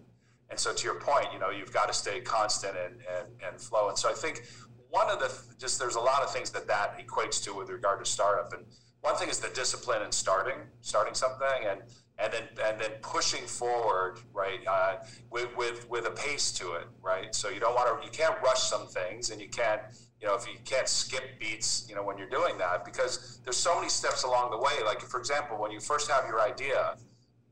And 0.51 0.59
so, 0.59 0.73
to 0.73 0.83
your 0.83 0.99
point, 0.99 1.27
you 1.33 1.39
know 1.39 1.49
you've 1.49 1.73
got 1.73 1.87
to 1.87 1.93
stay 1.93 2.19
constant 2.21 2.75
and, 2.77 2.95
and 2.95 3.27
and 3.47 3.59
flow. 3.59 3.89
And 3.89 3.97
so, 3.97 4.09
I 4.09 4.13
think 4.13 4.43
one 4.89 5.09
of 5.09 5.19
the 5.19 5.31
just 5.57 5.79
there's 5.79 5.95
a 5.95 5.99
lot 5.99 6.21
of 6.21 6.31
things 6.31 6.51
that 6.51 6.67
that 6.67 6.99
equates 6.99 7.43
to 7.45 7.55
with 7.55 7.69
regard 7.69 8.03
to 8.03 8.09
startup. 8.09 8.53
And 8.53 8.65
one 8.99 9.15
thing 9.15 9.29
is 9.29 9.39
the 9.39 9.49
discipline 9.49 10.03
in 10.03 10.11
starting 10.11 10.57
starting 10.81 11.15
something 11.15 11.67
and 11.67 11.81
and 12.19 12.31
then 12.31 12.43
and 12.63 12.79
then 12.79 12.91
pushing 13.01 13.45
forward, 13.45 14.19
right, 14.33 14.59
uh, 14.67 14.97
with, 15.31 15.55
with 15.57 15.89
with 15.89 16.05
a 16.05 16.11
pace 16.11 16.51
to 16.53 16.73
it, 16.73 16.87
right. 17.01 17.33
So 17.33 17.49
you 17.49 17.59
don't 17.59 17.73
want 17.73 17.99
to, 18.01 18.05
you 18.05 18.11
can't 18.11 18.39
rush 18.43 18.61
some 18.63 18.87
things, 18.87 19.31
and 19.31 19.41
you 19.41 19.49
can't, 19.49 19.81
you 20.19 20.27
know, 20.27 20.35
if 20.35 20.45
you 20.45 20.59
can't 20.63 20.87
skip 20.87 21.39
beats, 21.39 21.85
you 21.89 21.95
know, 21.95 22.03
when 22.03 22.17
you're 22.17 22.29
doing 22.29 22.57
that, 22.59 22.85
because 22.85 23.39
there's 23.43 23.57
so 23.57 23.75
many 23.75 23.89
steps 23.89 24.23
along 24.23 24.51
the 24.51 24.57
way. 24.57 24.83
Like 24.85 25.01
for 25.01 25.19
example, 25.19 25.57
when 25.57 25.71
you 25.71 25.79
first 25.79 26.11
have 26.11 26.25
your 26.27 26.41
idea, 26.41 26.95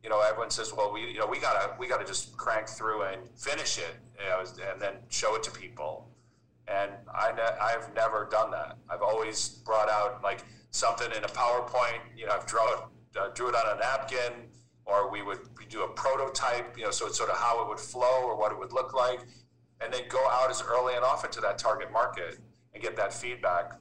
you 0.03 0.10
know, 0.10 0.22
everyone 0.22 0.50
says, 0.50 0.74
well, 0.75 0.91
we, 0.94 1.01
you 1.01 1.20
know, 1.20 1.27
we 1.27 1.39
gotta 1.39 1.75
we 1.77 1.88
gotta 1.88 2.06
just 2.06 2.36
crank 2.38 2.68
through 2.68 3.03
and 3.03 3.22
finish 3.38 3.77
it, 3.77 3.96
you 4.22 4.29
know, 4.29 4.44
and 4.72 4.82
then 4.82 4.94
show 5.10 5.36
it 5.36 5.44
to 5.44 5.51
people. 5.51 6.08
And 6.68 6.91
I 7.13 7.32
ne- 7.32 7.58
I've 7.62 7.94
never 7.96 8.27
done 8.29 8.51
that. 8.51 8.77
I've 8.89 9.01
always 9.01 9.50
brought 9.65 9.89
out 9.89 10.24
like 10.24 10.44
something 10.72 11.12
in 11.15 11.24
a 11.24 11.27
PowerPoint. 11.27 12.00
You 12.15 12.27
know, 12.27 12.34
I've 12.34 12.46
drawn 12.46 12.89
uh, 13.20 13.29
drew 13.34 13.50
it 13.50 13.56
on 13.56 13.77
a 13.77 13.79
napkin 13.79 14.50
or 14.89 15.12
we 15.12 15.22
would 15.22 15.39
do 15.70 15.84
a 15.84 15.88
prototype, 15.89 16.75
you 16.77 16.84
know, 16.84 16.91
so 16.91 17.06
it's 17.06 17.18
sort 17.18 17.29
of 17.29 17.38
how 17.38 17.62
it 17.62 17.68
would 17.70 17.79
flow 17.79 18.24
or 18.24 18.36
what 18.36 18.51
it 18.51 18.58
would 18.58 18.74
look 18.74 18.94
like, 18.94 19.20
and 19.82 19.94
then 19.94 20.01
go 20.10 20.20
out 20.29 20.50
as 20.50 20.63
early 20.63 20.96
and 20.96 21.03
often 21.03 21.29
to 21.29 21.39
that 21.41 21.58
target 21.60 21.91
market 21.91 22.39
and 22.74 22.82
get 22.82 22.96
that 22.96 23.13
feedback. 23.13 23.74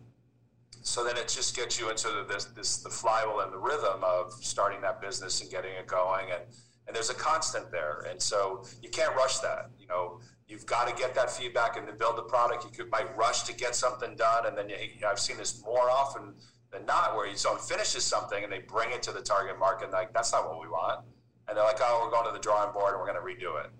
So 0.88 1.04
then 1.04 1.18
it 1.18 1.28
just 1.28 1.54
gets 1.54 1.78
you 1.78 1.90
into 1.90 2.24
this, 2.26 2.46
this 2.46 2.78
the 2.78 2.88
flywheel 2.88 3.40
and 3.40 3.52
the 3.52 3.58
rhythm 3.58 4.02
of 4.02 4.32
starting 4.32 4.80
that 4.80 5.02
business 5.02 5.42
and 5.42 5.50
getting 5.50 5.72
it 5.74 5.86
going, 5.86 6.30
and 6.30 6.40
and 6.86 6.96
there's 6.96 7.10
a 7.10 7.14
constant 7.14 7.70
there, 7.70 8.06
and 8.10 8.20
so 8.20 8.64
you 8.82 8.88
can't 8.88 9.14
rush 9.14 9.38
that. 9.40 9.70
You 9.78 9.86
know, 9.86 10.20
you've 10.46 10.64
got 10.64 10.88
to 10.88 10.94
get 10.94 11.14
that 11.14 11.30
feedback 11.30 11.76
and 11.76 11.86
then 11.86 11.98
build 11.98 12.16
the 12.16 12.22
product. 12.22 12.64
You 12.64 12.70
could 12.70 12.90
might 12.90 13.14
rush 13.18 13.42
to 13.42 13.54
get 13.54 13.74
something 13.74 14.16
done, 14.16 14.46
and 14.46 14.56
then 14.56 14.70
you, 14.70 14.76
I've 15.06 15.20
seen 15.20 15.36
this 15.36 15.62
more 15.62 15.90
often 15.90 16.32
than 16.72 16.86
not, 16.86 17.14
where 17.14 17.36
someone 17.36 17.60
finishes 17.60 18.02
something 18.04 18.42
and 18.42 18.50
they 18.50 18.60
bring 18.60 18.90
it 18.90 19.02
to 19.02 19.12
the 19.12 19.20
target 19.20 19.58
market, 19.58 19.84
and 19.84 19.92
like 19.92 20.14
that's 20.14 20.32
not 20.32 20.48
what 20.48 20.58
we 20.58 20.68
want, 20.68 21.04
and 21.48 21.56
they're 21.56 21.64
like, 21.64 21.80
oh, 21.82 22.00
we're 22.02 22.10
going 22.10 22.26
to 22.26 22.32
the 22.32 22.42
drawing 22.42 22.72
board 22.72 22.94
and 22.94 23.00
we're 23.00 23.12
going 23.12 23.20
to 23.22 23.44
redo 23.44 23.62
it. 23.62 23.70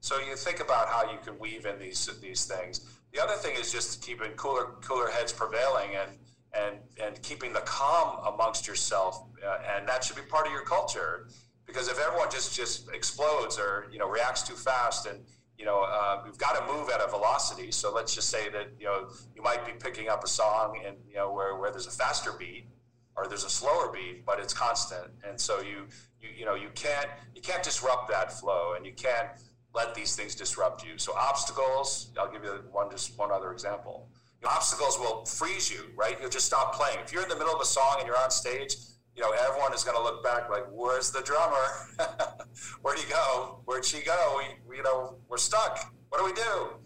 So 0.00 0.18
you 0.18 0.34
think 0.34 0.58
about 0.58 0.88
how 0.88 1.08
you 1.12 1.18
can 1.24 1.38
weave 1.38 1.64
in 1.64 1.78
these 1.78 2.10
these 2.20 2.44
things. 2.44 2.84
The 3.12 3.22
other 3.22 3.34
thing 3.34 3.54
is 3.56 3.70
just 3.70 4.02
keeping 4.02 4.32
cooler 4.32 4.74
cooler 4.82 5.08
heads 5.10 5.32
prevailing 5.32 5.94
and 5.94 6.10
and 6.56 6.76
and 7.02 7.20
keeping 7.22 7.52
the 7.52 7.60
calm 7.60 8.18
amongst 8.32 8.66
yourself, 8.66 9.22
uh, 9.46 9.58
and 9.76 9.88
that 9.88 10.04
should 10.04 10.16
be 10.16 10.22
part 10.22 10.46
of 10.46 10.52
your 10.52 10.62
culture. 10.64 11.28
Because 11.66 11.88
if 11.88 11.98
everyone 11.98 12.30
just 12.30 12.56
just 12.56 12.88
explodes 12.92 13.58
or 13.58 13.88
you 13.92 13.98
know 13.98 14.08
reacts 14.08 14.42
too 14.42 14.54
fast 14.54 15.06
and 15.06 15.20
you 15.58 15.64
know, 15.64 15.82
uh, 15.82 16.20
we've 16.24 16.38
got 16.38 16.52
to 16.54 16.72
move 16.72 16.90
at 16.90 17.00
a 17.00 17.08
velocity. 17.08 17.70
So 17.70 17.92
let's 17.92 18.14
just 18.14 18.28
say 18.28 18.48
that 18.50 18.68
you 18.78 18.86
know 18.86 19.08
you 19.34 19.42
might 19.42 19.64
be 19.64 19.72
picking 19.72 20.08
up 20.08 20.22
a 20.24 20.28
song 20.28 20.80
and 20.86 20.96
you 21.08 21.16
know 21.16 21.32
where, 21.32 21.56
where 21.56 21.70
there's 21.70 21.86
a 21.86 21.90
faster 21.90 22.32
beat 22.32 22.68
or 23.16 23.26
there's 23.26 23.44
a 23.44 23.50
slower 23.50 23.90
beat, 23.90 24.26
but 24.26 24.38
it's 24.38 24.52
constant. 24.52 25.08
And 25.26 25.40
so 25.40 25.60
you 25.60 25.86
you 26.20 26.28
you 26.38 26.44
know 26.44 26.54
you 26.54 26.68
can't 26.74 27.08
you 27.34 27.40
can't 27.40 27.62
disrupt 27.62 28.08
that 28.10 28.32
flow, 28.38 28.74
and 28.76 28.84
you 28.84 28.92
can't 28.92 29.28
let 29.74 29.94
these 29.94 30.14
things 30.14 30.34
disrupt 30.34 30.84
you. 30.84 30.98
So 30.98 31.14
obstacles. 31.14 32.12
I'll 32.18 32.30
give 32.30 32.44
you 32.44 32.62
one 32.70 32.90
just 32.90 33.18
one 33.18 33.32
other 33.32 33.52
example. 33.52 34.08
You 34.40 34.48
know, 34.48 34.54
obstacles 34.54 34.98
will 34.98 35.24
freeze 35.24 35.70
you, 35.70 35.86
right? 35.96 36.16
You'll 36.20 36.30
just 36.30 36.46
stop 36.46 36.74
playing. 36.74 36.98
If 37.04 37.12
you're 37.12 37.22
in 37.22 37.28
the 37.28 37.36
middle 37.36 37.54
of 37.54 37.60
a 37.60 37.64
song 37.64 37.96
and 37.98 38.06
you're 38.06 38.18
on 38.18 38.30
stage, 38.30 38.76
you 39.16 39.22
know, 39.22 39.32
everyone 39.32 39.72
is 39.72 39.82
going 39.82 39.96
to 39.96 40.02
look 40.02 40.22
back 40.22 40.50
like, 40.50 40.64
where's 40.70 41.10
the 41.10 41.22
drummer? 41.22 41.56
Where'd 42.82 42.98
he 42.98 43.10
go? 43.10 43.60
Where'd 43.64 43.84
she 43.84 44.02
go? 44.02 44.40
We, 44.68 44.76
you 44.76 44.82
know, 44.82 45.16
we're 45.28 45.38
stuck. 45.38 45.90
What 46.10 46.18
do 46.18 46.24
we 46.26 46.34
do? 46.34 46.76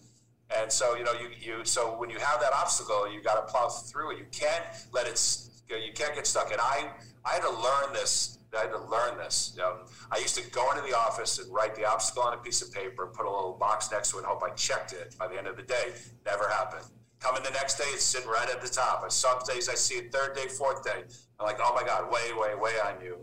And 0.56 0.70
so, 0.70 0.96
you 0.96 1.04
know, 1.04 1.12
you, 1.12 1.28
you 1.40 1.64
so 1.64 1.98
when 1.98 2.08
you 2.08 2.18
have 2.18 2.40
that 2.40 2.52
obstacle, 2.52 3.12
you 3.12 3.22
got 3.22 3.34
to 3.34 3.52
plow 3.52 3.68
through 3.68 4.12
it. 4.12 4.18
You 4.18 4.26
can't 4.30 4.64
let 4.92 5.06
it, 5.06 5.20
go. 5.68 5.76
you 5.76 5.92
can't 5.92 6.14
get 6.14 6.26
stuck. 6.26 6.52
And 6.52 6.60
I, 6.60 6.90
I 7.24 7.34
had 7.34 7.42
to 7.42 7.50
learn 7.50 7.92
this. 7.92 8.38
I 8.56 8.62
had 8.62 8.70
to 8.70 8.78
learn 8.78 9.16
this. 9.18 9.56
Um, 9.64 9.86
I 10.10 10.18
used 10.18 10.36
to 10.36 10.50
go 10.50 10.70
into 10.70 10.82
the 10.82 10.96
office 10.96 11.38
and 11.38 11.52
write 11.52 11.74
the 11.76 11.84
obstacle 11.84 12.22
on 12.22 12.34
a 12.34 12.36
piece 12.38 12.62
of 12.62 12.72
paper 12.72 13.06
put 13.06 13.26
a 13.26 13.30
little 13.30 13.52
box 13.52 13.90
next 13.92 14.10
to 14.10 14.16
it 14.16 14.20
and 14.20 14.26
hope 14.26 14.42
I 14.42 14.50
checked 14.50 14.92
it 14.92 15.14
by 15.18 15.28
the 15.28 15.36
end 15.36 15.46
of 15.46 15.56
the 15.56 15.62
day. 15.62 15.92
Never 16.26 16.48
happened. 16.48 16.86
Coming 17.20 17.42
the 17.42 17.50
next 17.50 17.76
day, 17.76 17.84
it's 17.88 18.02
sitting 18.02 18.28
right 18.28 18.48
at 18.48 18.62
the 18.62 18.68
top. 18.68 19.10
Some 19.12 19.38
days 19.46 19.68
I 19.68 19.74
see 19.74 19.96
it 19.96 20.10
third 20.10 20.34
day, 20.34 20.48
fourth 20.48 20.82
day. 20.82 21.02
I'm 21.38 21.46
like, 21.46 21.58
oh 21.60 21.74
my 21.74 21.86
God, 21.86 22.10
way, 22.10 22.32
way, 22.32 22.54
way 22.54 22.72
on 22.84 23.00
you. 23.02 23.18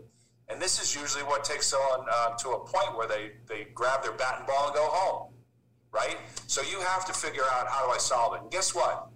And 0.48 0.62
this 0.62 0.80
is 0.80 0.94
usually 0.94 1.24
what 1.24 1.44
takes 1.44 1.66
someone 1.66 2.06
uh, 2.10 2.30
to 2.36 2.50
a 2.50 2.60
point 2.60 2.96
where 2.96 3.08
they, 3.08 3.32
they 3.48 3.66
grab 3.74 4.02
their 4.02 4.12
bat 4.12 4.36
and 4.38 4.46
ball 4.46 4.66
and 4.66 4.74
go 4.74 4.86
home, 4.86 5.32
right? 5.92 6.16
So 6.46 6.62
you 6.62 6.80
have 6.80 7.04
to 7.06 7.12
figure 7.12 7.42
out 7.52 7.66
how 7.68 7.86
do 7.86 7.92
I 7.92 7.98
solve 7.98 8.34
it. 8.34 8.42
And 8.42 8.50
guess 8.50 8.74
what? 8.74 9.08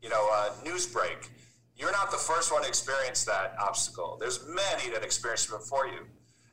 You 0.00 0.08
know, 0.08 0.28
uh, 0.32 0.50
news 0.64 0.86
break. 0.86 1.30
You're 1.76 1.92
not 1.92 2.10
the 2.10 2.16
first 2.16 2.52
one 2.52 2.62
to 2.62 2.68
experience 2.68 3.24
that 3.24 3.54
obstacle. 3.60 4.16
There's 4.20 4.46
many 4.46 4.92
that 4.92 5.02
experienced 5.02 5.48
it 5.48 5.58
before 5.58 5.86
you. 5.86 6.06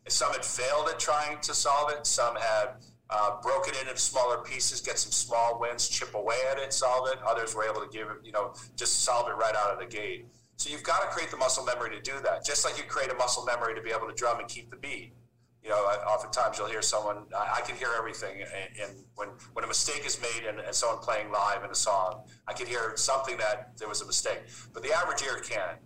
And 0.06 0.12
some 0.12 0.34
had 0.34 0.44
failed 0.44 0.90
at 0.90 1.00
trying 1.00 1.40
to 1.42 1.54
solve 1.54 1.92
it. 1.92 2.06
Some 2.06 2.36
had 2.36 2.70
uh, 3.10 3.40
broken 3.42 3.74
it 3.76 3.88
into 3.88 3.98
smaller 4.00 4.38
pieces, 4.40 4.82
get 4.82 4.98
some 4.98 5.12
small 5.12 5.60
wins, 5.60 5.88
chip 5.88 6.14
away 6.16 6.38
at 6.52 6.58
it, 6.58 6.74
solve 6.74 7.08
it. 7.10 7.20
Others 7.28 7.56
were 7.56 7.64
able 7.64 7.82
to 7.82 7.88
give 7.88 8.08
it, 8.08 8.18
you 8.24 8.32
know, 8.32 8.54
just 8.76 9.04
solve 9.04 9.28
it 9.30 9.34
right 9.34 9.56
out 9.56 9.72
of 9.72 9.80
the 9.80 9.86
gate. 9.86 10.26
So 10.58 10.70
you've 10.70 10.84
got 10.84 11.02
to 11.02 11.08
create 11.08 11.30
the 11.30 11.38
muscle 11.38 11.66
memory 11.66 11.90
to 11.92 12.02
do 12.02 12.14
that, 12.24 12.46
just 12.46 12.66
like 12.66 12.78
you 12.78 12.84
create 12.86 13.12
a 13.12 13.16
muscle 13.16 13.46
memory 13.46 13.76
to 13.76 13.82
be 13.82 13.92
able 13.92 14.08
to 14.08 14.14
drum 14.14 14.40
and 14.40 14.48
keep 14.48 14.72
the 14.72 14.78
beat. 14.78 15.14
You 15.62 15.72
know, 15.72 15.78
oftentimes 15.78 16.58
you'll 16.58 16.68
hear 16.68 16.84
someone, 16.84 17.26
I, 17.36 17.62
can 17.62 17.76
hear 17.76 17.90
everything. 17.98 18.44
And, 18.80 18.92
when, 19.16 19.30
when 19.54 19.66
a 19.66 19.68
mistake 19.68 20.06
is 20.06 20.22
made 20.22 20.48
and, 20.48 20.60
and 20.60 20.76
someone 20.76 21.00
playing 21.00 21.32
live 21.32 21.64
in 21.64 21.72
a 21.72 21.76
song, 21.76 22.24
I 22.48 22.54
can 22.54 22.68
hear 22.68 22.94
something 22.96 23.38
that 23.38 23.76
there 23.78 23.90
was 23.90 24.02
a 24.02 24.06
mistake. 24.06 24.42
But 24.74 24.84
the 24.84 24.94
average 24.94 25.24
ear 25.24 25.40
can't. 25.40 25.80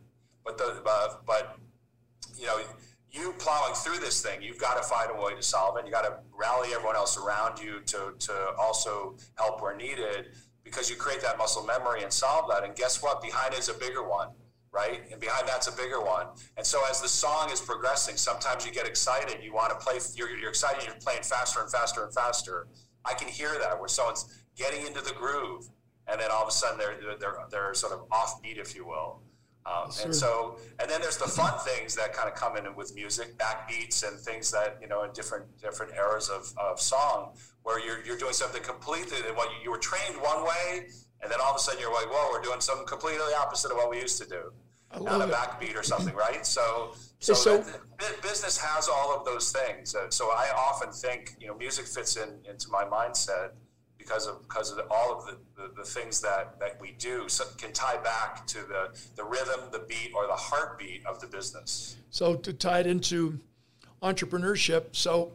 But, 0.43 0.57
the, 0.57 0.81
uh, 0.85 1.15
but 1.25 1.57
you 2.38 2.45
know, 2.45 2.59
you 3.11 3.33
plowing 3.39 3.73
through 3.73 3.99
this 3.99 4.21
thing, 4.21 4.41
you've 4.41 4.59
got 4.59 4.81
to 4.81 4.83
find 4.83 5.09
a 5.11 5.21
way 5.21 5.35
to 5.35 5.41
solve 5.41 5.77
it. 5.77 5.85
You 5.85 5.91
got 5.91 6.03
to 6.03 6.17
rally 6.33 6.69
everyone 6.73 6.95
else 6.95 7.17
around 7.17 7.59
you 7.59 7.81
to, 7.87 8.13
to 8.19 8.33
also 8.57 9.17
help 9.37 9.61
where 9.61 9.75
needed 9.75 10.27
because 10.63 10.89
you 10.89 10.95
create 10.95 11.21
that 11.21 11.37
muscle 11.37 11.65
memory 11.65 12.03
and 12.03 12.13
solve 12.13 12.49
that. 12.49 12.63
And 12.63 12.75
guess 12.75 13.01
what? 13.01 13.21
Behind 13.21 13.53
it 13.53 13.59
is 13.59 13.69
a 13.69 13.73
bigger 13.73 14.07
one 14.07 14.29
right? 14.71 15.01
And 15.11 15.19
behind 15.19 15.47
that's 15.47 15.67
a 15.67 15.71
bigger 15.71 16.01
one. 16.01 16.27
And 16.57 16.65
so 16.65 16.81
as 16.89 17.01
the 17.01 17.07
song 17.07 17.49
is 17.51 17.59
progressing, 17.61 18.17
sometimes 18.17 18.65
you 18.65 18.71
get 18.71 18.87
excited. 18.87 19.43
You 19.43 19.53
want 19.53 19.71
to 19.71 19.83
play. 19.83 19.99
You're, 20.15 20.29
you're 20.37 20.49
excited. 20.49 20.85
You're 20.85 20.95
playing 20.95 21.23
faster 21.23 21.61
and 21.61 21.71
faster 21.71 22.03
and 22.03 22.13
faster. 22.13 22.67
I 23.05 23.13
can 23.13 23.27
hear 23.27 23.57
that 23.59 23.79
where 23.79 23.87
someone's 23.87 24.43
getting 24.55 24.85
into 24.85 25.01
the 25.01 25.13
groove, 25.13 25.69
and 26.07 26.19
then 26.19 26.29
all 26.31 26.43
of 26.43 26.49
a 26.49 26.51
sudden 26.51 26.77
they're 26.77 26.97
they're 27.19 27.37
they're 27.49 27.73
sort 27.73 27.93
of 27.93 28.07
offbeat, 28.09 28.57
if 28.57 28.75
you 28.75 28.85
will. 28.85 29.21
Um, 29.65 29.91
and 30.03 30.15
so, 30.15 30.57
and 30.79 30.89
then 30.89 31.01
there's 31.01 31.17
the 31.17 31.27
fun 31.27 31.53
things 31.59 31.93
that 31.95 32.13
kind 32.13 32.29
of 32.29 32.35
come 32.35 32.57
in 32.57 32.75
with 32.75 32.95
music, 32.95 33.37
backbeats 33.37 34.07
and 34.07 34.19
things 34.19 34.49
that 34.51 34.77
you 34.81 34.87
know 34.87 35.03
in 35.03 35.11
different 35.11 35.45
different 35.61 35.93
eras 35.95 36.29
of, 36.29 36.51
of 36.57 36.79
song, 36.79 37.33
where 37.63 37.79
you're 37.79 38.03
you're 38.05 38.17
doing 38.17 38.33
something 38.33 38.63
completely 38.63 39.21
that 39.21 39.35
what 39.35 39.49
you, 39.51 39.65
you 39.65 39.71
were 39.71 39.77
trained 39.77 40.15
one 40.21 40.43
way, 40.43 40.87
and 41.21 41.31
then 41.31 41.39
all 41.43 41.51
of 41.51 41.57
a 41.57 41.59
sudden 41.59 41.79
you're 41.79 41.93
like, 41.93 42.07
whoa, 42.09 42.29
we're 42.31 42.41
doing 42.41 42.61
something 42.61 42.87
completely 42.87 43.19
opposite 43.37 43.71
of 43.71 43.77
what 43.77 43.89
we 43.89 43.99
used 43.99 44.21
to 44.21 44.27
do. 44.27 44.51
Not 45.01 45.21
a 45.21 45.31
backbeat 45.31 45.75
or 45.75 45.83
something, 45.83 46.15
right? 46.27 46.43
So, 46.45 46.95
so, 47.19 47.33
so 47.33 47.63
business 48.23 48.57
has 48.57 48.87
all 48.87 49.15
of 49.15 49.23
those 49.23 49.51
things. 49.51 49.95
So 50.09 50.25
I 50.31 50.49
often 50.57 50.91
think, 50.91 51.35
you 51.39 51.47
know, 51.47 51.55
music 51.55 51.85
fits 51.85 52.15
in 52.15 52.39
into 52.49 52.69
my 52.71 52.85
mindset 52.85 53.51
because 54.09 54.27
of 54.27 54.41
because 54.41 54.71
of 54.71 54.79
all 54.89 55.17
of 55.17 55.25
the, 55.25 55.37
the, 55.55 55.71
the, 55.77 55.83
things 55.83 56.19
that, 56.21 56.59
that 56.59 56.81
we 56.81 56.91
do 56.97 57.29
so 57.29 57.45
can 57.57 57.71
tie 57.71 57.97
back 57.97 58.45
to 58.47 58.59
the, 58.59 58.89
the 59.15 59.23
rhythm, 59.23 59.59
the 59.71 59.85
beat, 59.87 60.11
or 60.15 60.25
the 60.25 60.33
heartbeat 60.33 61.05
of 61.05 61.21
the 61.21 61.27
business. 61.27 61.95
So 62.09 62.35
to 62.35 62.51
tie 62.51 62.79
it 62.79 62.87
into 62.87 63.39
entrepreneurship. 64.01 64.95
So 64.95 65.31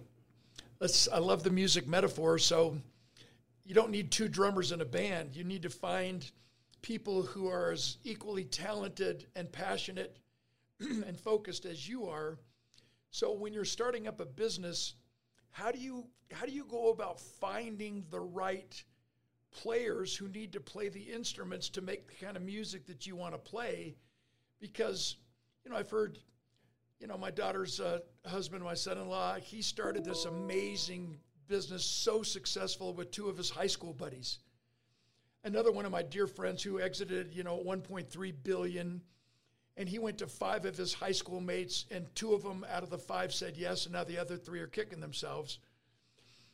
let's, 0.81 1.07
I 1.09 1.19
love 1.19 1.45
the 1.45 1.51
music 1.51 1.87
metaphor. 1.87 2.39
So 2.39 2.77
you 3.65 3.75
don't 3.75 3.91
need 3.91 4.11
two 4.11 4.27
drummers 4.27 4.73
in 4.73 4.81
a 4.81 4.85
band. 4.85 5.37
You 5.37 5.45
need 5.45 5.63
to 5.63 5.71
find 5.71 6.29
people 6.83 7.23
who 7.23 7.49
are 7.49 7.71
as 7.71 7.99
equally 8.03 8.45
talented 8.45 9.27
and 9.37 9.51
passionate 9.53 10.17
and 10.81 11.19
focused 11.19 11.65
as 11.65 11.89
you 11.89 12.09
are. 12.09 12.39
So 13.11 13.33
when 13.33 13.53
you're 13.53 13.65
starting 13.65 14.09
up 14.09 14.19
a 14.19 14.27
business, 14.27 14.95
how 15.55 15.71
do 15.71 15.79
you 15.79 16.05
how 16.33 16.47
do 16.47 16.53
you 16.53 16.65
go 16.65 16.91
about 16.91 17.21
finding 17.21 18.05
the 18.11 18.19
right 18.19 18.83
players 19.53 20.17
who 20.17 20.27
need 20.27 20.53
to 20.53 20.59
play 20.59 20.89
the 20.89 21.01
instruments 21.01 21.69
to 21.69 21.81
make 21.81 22.09
the 22.09 22.25
kind 22.25 22.37
of 22.37 22.43
music 22.43 22.85
that 22.87 23.07
you 23.07 23.15
want 23.15 23.35
to 23.35 23.39
play? 23.39 23.95
Because 24.61 25.17
you 25.65 25.71
know 25.71 25.77
I've 25.77 25.91
heard, 25.91 26.19
you 26.99 27.07
know 27.07 27.17
my 27.17 27.31
daughter's 27.31 27.79
uh, 27.79 28.01
husband, 28.27 28.65
my 28.65 28.75
son-in-law, 28.75 29.37
he 29.37 29.63
started 29.63 30.05
this 30.05 30.25
amazing 30.25 31.19
business, 31.47 31.85
so 31.85 32.25
successful 32.25 32.93
with 32.93 33.13
two 33.13 33.29
of 33.29 33.37
his 33.37 33.49
high 33.49 33.69
school 33.69 33.93
buddies. 33.93 34.41
Another 35.45 35.71
one 35.71 35.87
of 35.87 35.93
my 35.93 36.03
dear 36.03 36.27
friends 36.27 36.65
who 36.65 36.81
exited, 36.81 37.33
you 37.33 37.45
know, 37.45 37.63
1.3 37.65 38.35
billion 38.43 39.01
and 39.77 39.89
he 39.89 39.99
went 39.99 40.19
to 40.19 40.27
five 40.27 40.65
of 40.65 40.77
his 40.77 40.95
high 40.95 41.13
school 41.13 41.41
mates, 41.41 41.87
and 41.91 42.07
two 42.15 42.33
of 42.33 42.43
them 42.43 42.65
out 42.71 42.83
of 42.83 42.91
the 42.91 42.99
five 42.99 43.33
said 43.33 43.57
yes, 43.57 43.87
and 43.87 43.95
now 43.95 44.05
the 44.05 44.19
other 44.19 44.37
three 44.37 44.61
are 44.61 44.67
kicking 44.67 45.01
themselves. 45.01 45.59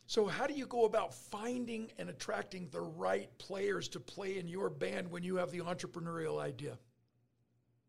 So, 0.06 0.26
how 0.26 0.46
do 0.46 0.54
you 0.54 0.66
go 0.66 0.86
about 0.86 1.14
finding 1.14 1.92
and 1.98 2.10
attracting 2.10 2.68
the 2.70 2.80
right 2.80 3.30
players 3.38 3.88
to 3.90 4.00
play 4.00 4.38
in 4.38 4.48
your 4.48 4.68
band 4.68 5.10
when 5.10 5.22
you 5.22 5.36
have 5.36 5.50
the 5.52 5.60
entrepreneurial 5.60 6.40
idea? 6.40 6.78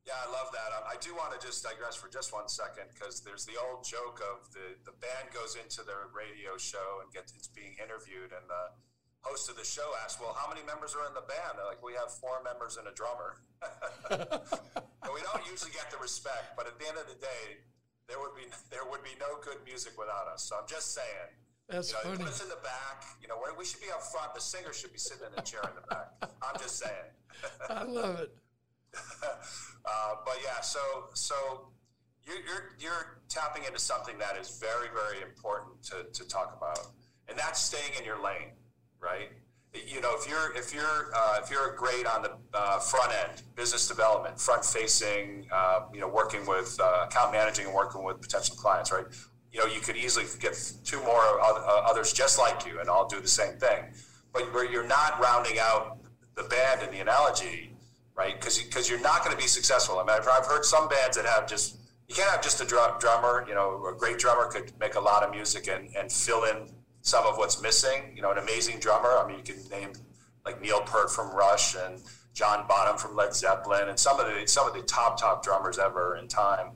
Yeah, 0.06 0.14
I 0.28 0.32
love 0.32 0.52
that. 0.52 0.70
I 0.86 0.98
do 1.00 1.14
want 1.16 1.40
to 1.40 1.46
just 1.46 1.64
digress 1.64 1.96
for 1.96 2.10
just 2.10 2.34
one 2.34 2.50
second 2.50 2.86
because 2.94 3.22
there's 3.22 3.46
the 3.46 3.54
old 3.58 3.86
joke 3.86 4.22
of 4.34 4.52
the, 4.52 4.74
the 4.84 4.98
band 4.98 5.30
goes 5.34 5.56
into 5.56 5.86
their 5.86 6.10
radio 6.14 6.58
show 6.58 7.02
and 7.02 7.12
gets 7.14 7.34
it's 7.34 7.48
being 7.48 7.76
interviewed, 7.82 8.34
and 8.34 8.46
the 8.50 8.64
host 9.22 9.50
of 9.50 9.56
the 9.58 9.66
show 9.66 9.94
asked, 10.04 10.20
"Well, 10.20 10.34
how 10.34 10.50
many 10.50 10.66
members 10.66 10.96
are 10.96 11.06
in 11.08 11.14
the 11.14 11.26
band?" 11.26 11.58
They're 11.58 11.66
like, 11.66 11.82
"We 11.84 11.94
have 11.94 12.12
four 12.12 12.42
members 12.44 12.78
and 12.78 12.88
a 12.88 12.94
drummer." 12.94 13.42
and 14.12 15.12
we 15.14 15.22
don't 15.22 15.46
usually 15.50 15.72
get 15.72 15.90
the 15.92 15.98
respect, 15.98 16.58
but 16.58 16.68
at 16.68 16.78
the 16.80 16.88
end 16.88 16.98
of 16.98 17.08
the 17.08 17.20
day, 17.22 17.62
there 18.08 18.20
would 18.20 18.36
be 18.36 18.50
there 18.70 18.86
would 18.90 19.04
be 19.04 19.16
no 19.20 19.40
good 19.42 19.58
music 19.66 19.94
without 19.98 20.28
us. 20.28 20.44
So 20.44 20.58
I'm 20.58 20.68
just 20.68 20.94
saying. 20.94 21.30
That's 21.70 21.92
you 21.92 21.98
know, 22.04 22.04
funny. 22.04 22.18
Put 22.18 22.28
us 22.28 22.44
in 22.44 22.50
the 22.50 22.60
back. 22.64 23.06
You 23.22 23.30
know, 23.30 23.40
we 23.58 23.64
should 23.64 23.80
be 23.80 23.92
up 23.92 24.04
front. 24.04 24.34
The 24.36 24.42
singer 24.42 24.74
should 24.74 24.92
be 24.92 25.00
sitting 25.00 25.24
in 25.32 25.40
a 25.40 25.42
chair 25.42 25.62
in 25.64 25.76
the 25.76 25.88
back. 25.88 26.12
I'm 26.42 26.60
just 26.60 26.78
saying. 26.80 27.08
I 27.70 27.84
love 27.84 28.20
it. 28.20 28.36
uh, 29.24 30.14
but 30.26 30.36
yeah, 30.44 30.60
so 30.60 30.80
so 31.14 31.72
you're, 32.26 32.42
you're 32.44 32.76
you're 32.78 33.22
tapping 33.30 33.64
into 33.64 33.80
something 33.80 34.18
that 34.20 34.36
is 34.38 34.60
very 34.60 34.90
very 34.94 35.22
important 35.22 35.82
to 35.84 36.04
to 36.12 36.28
talk 36.28 36.54
about, 36.58 36.92
and 37.30 37.40
that's 37.40 37.62
staying 37.62 37.98
in 37.98 38.04
your 38.04 38.22
lane 38.22 38.52
right? 39.02 39.30
You 39.74 40.02
know, 40.02 40.14
if 40.18 40.28
you're 40.28 40.56
if 40.56 40.74
you're 40.74 41.12
uh, 41.16 41.40
if 41.42 41.50
you're 41.50 41.74
great 41.76 42.06
on 42.06 42.22
the 42.24 42.32
uh, 42.54 42.80
front 42.80 43.14
end, 43.14 43.42
business 43.56 43.88
development, 43.88 44.40
front 44.40 44.66
facing, 44.66 45.48
uh, 45.52 45.82
you 45.94 46.02
know, 46.02 46.10
working 46.10 46.46
with 46.46 46.78
uh, 46.82 47.06
account 47.06 47.32
managing 47.32 47.68
and 47.68 47.74
working 47.74 48.04
with 48.04 48.22
potential 48.22 48.56
clients, 48.56 48.92
right? 48.92 49.06
You 49.52 49.60
know, 49.60 49.66
you 49.66 49.80
could 49.80 49.96
easily 49.96 50.26
get 50.40 50.58
two 50.84 51.02
more 51.04 51.24
others 51.42 52.12
just 52.12 52.38
like 52.38 52.66
you, 52.66 52.80
and 52.80 52.90
all 52.90 53.08
do 53.08 53.22
the 53.22 53.30
same 53.30 53.58
thing. 53.60 53.86
But 54.34 54.54
where 54.54 54.70
you're 54.70 54.88
not 54.88 55.22
rounding 55.22 55.58
out 55.60 56.00
the 56.36 56.44
band 56.44 56.84
in 56.84 56.92
the 56.92 57.00
analogy, 57.00 57.74
right? 58.16 58.38
Because 58.38 58.62
because 58.62 58.90
you're 58.90 59.02
not 59.02 59.24
going 59.24 59.36
to 59.36 59.42
be 59.42 59.48
successful. 59.48 60.00
I 60.00 60.04
mean, 60.04 60.18
I've, 60.18 60.28
I've 60.28 60.46
heard 60.46 60.66
some 60.66 60.90
bands 60.90 61.16
that 61.16 61.26
have 61.26 61.48
just 61.48 61.78
you 62.10 62.16
can't 62.16 62.30
have 62.30 62.42
just 62.42 62.60
a 62.60 62.66
drum, 62.66 63.00
drummer. 63.00 63.46
You 63.48 63.56
know, 63.56 63.86
a 63.86 63.96
great 63.98 64.20
drummer 64.20 64.48
could 64.48 64.78
make 64.82 64.96
a 64.96 65.00
lot 65.00 65.24
of 65.24 65.32
music 65.32 65.70
and, 65.70 65.96
and 65.96 66.12
fill 66.12 66.44
in 66.44 66.68
some 67.02 67.26
of 67.26 67.38
what's 67.38 67.62
missing. 67.62 68.14
You 68.16 68.22
know, 68.22 68.32
an 68.32 68.38
amazing 68.38 68.80
drummer. 68.80 69.10
I 69.10 69.28
mean, 69.28 69.38
you 69.38 69.44
can 69.44 69.70
name 69.70 69.94
like 70.46 70.62
Neil 70.62 70.82
Peart 70.82 71.12
from 71.12 71.36
Rush 71.36 71.76
and 71.76 72.02
John 72.34 72.66
Bonham 72.68 72.98
from 72.98 73.16
Led 73.16 73.36
Zeppelin, 73.36 73.90
and 73.90 74.00
some 74.00 74.20
of 74.20 74.28
the 74.28 74.48
some 74.48 74.68
of 74.68 74.74
the 74.74 74.82
top 74.82 75.20
top 75.20 75.44
drummers 75.44 75.78
ever 75.78 76.16
in 76.18 76.28
time. 76.28 76.72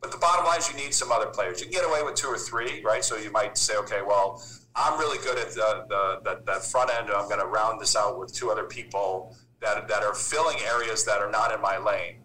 But 0.00 0.12
the 0.12 0.18
bottom 0.18 0.44
line 0.44 0.58
is 0.58 0.70
you 0.70 0.76
need 0.76 0.94
some 0.94 1.10
other 1.10 1.26
players. 1.26 1.60
You 1.60 1.66
can 1.66 1.72
get 1.72 1.84
away 1.84 2.02
with 2.02 2.14
two 2.14 2.28
or 2.28 2.38
three, 2.38 2.82
right? 2.84 3.04
So 3.04 3.16
you 3.16 3.32
might 3.32 3.58
say, 3.58 3.76
okay, 3.78 4.00
well, 4.06 4.40
I'm 4.76 4.98
really 4.98 5.18
good 5.18 5.38
at 5.38 5.50
the, 5.50 5.86
the, 5.88 6.20
the 6.22 6.42
that 6.46 6.64
front 6.64 6.90
end, 6.90 7.08
and 7.08 7.16
I'm 7.16 7.28
going 7.28 7.40
to 7.40 7.46
round 7.46 7.80
this 7.80 7.96
out 7.96 8.18
with 8.18 8.32
two 8.32 8.50
other 8.50 8.62
people 8.64 9.36
that, 9.60 9.88
that 9.88 10.04
are 10.04 10.14
filling 10.14 10.58
areas 10.60 11.04
that 11.04 11.18
are 11.20 11.30
not 11.30 11.52
in 11.52 11.60
my 11.60 11.78
lane. 11.78 12.18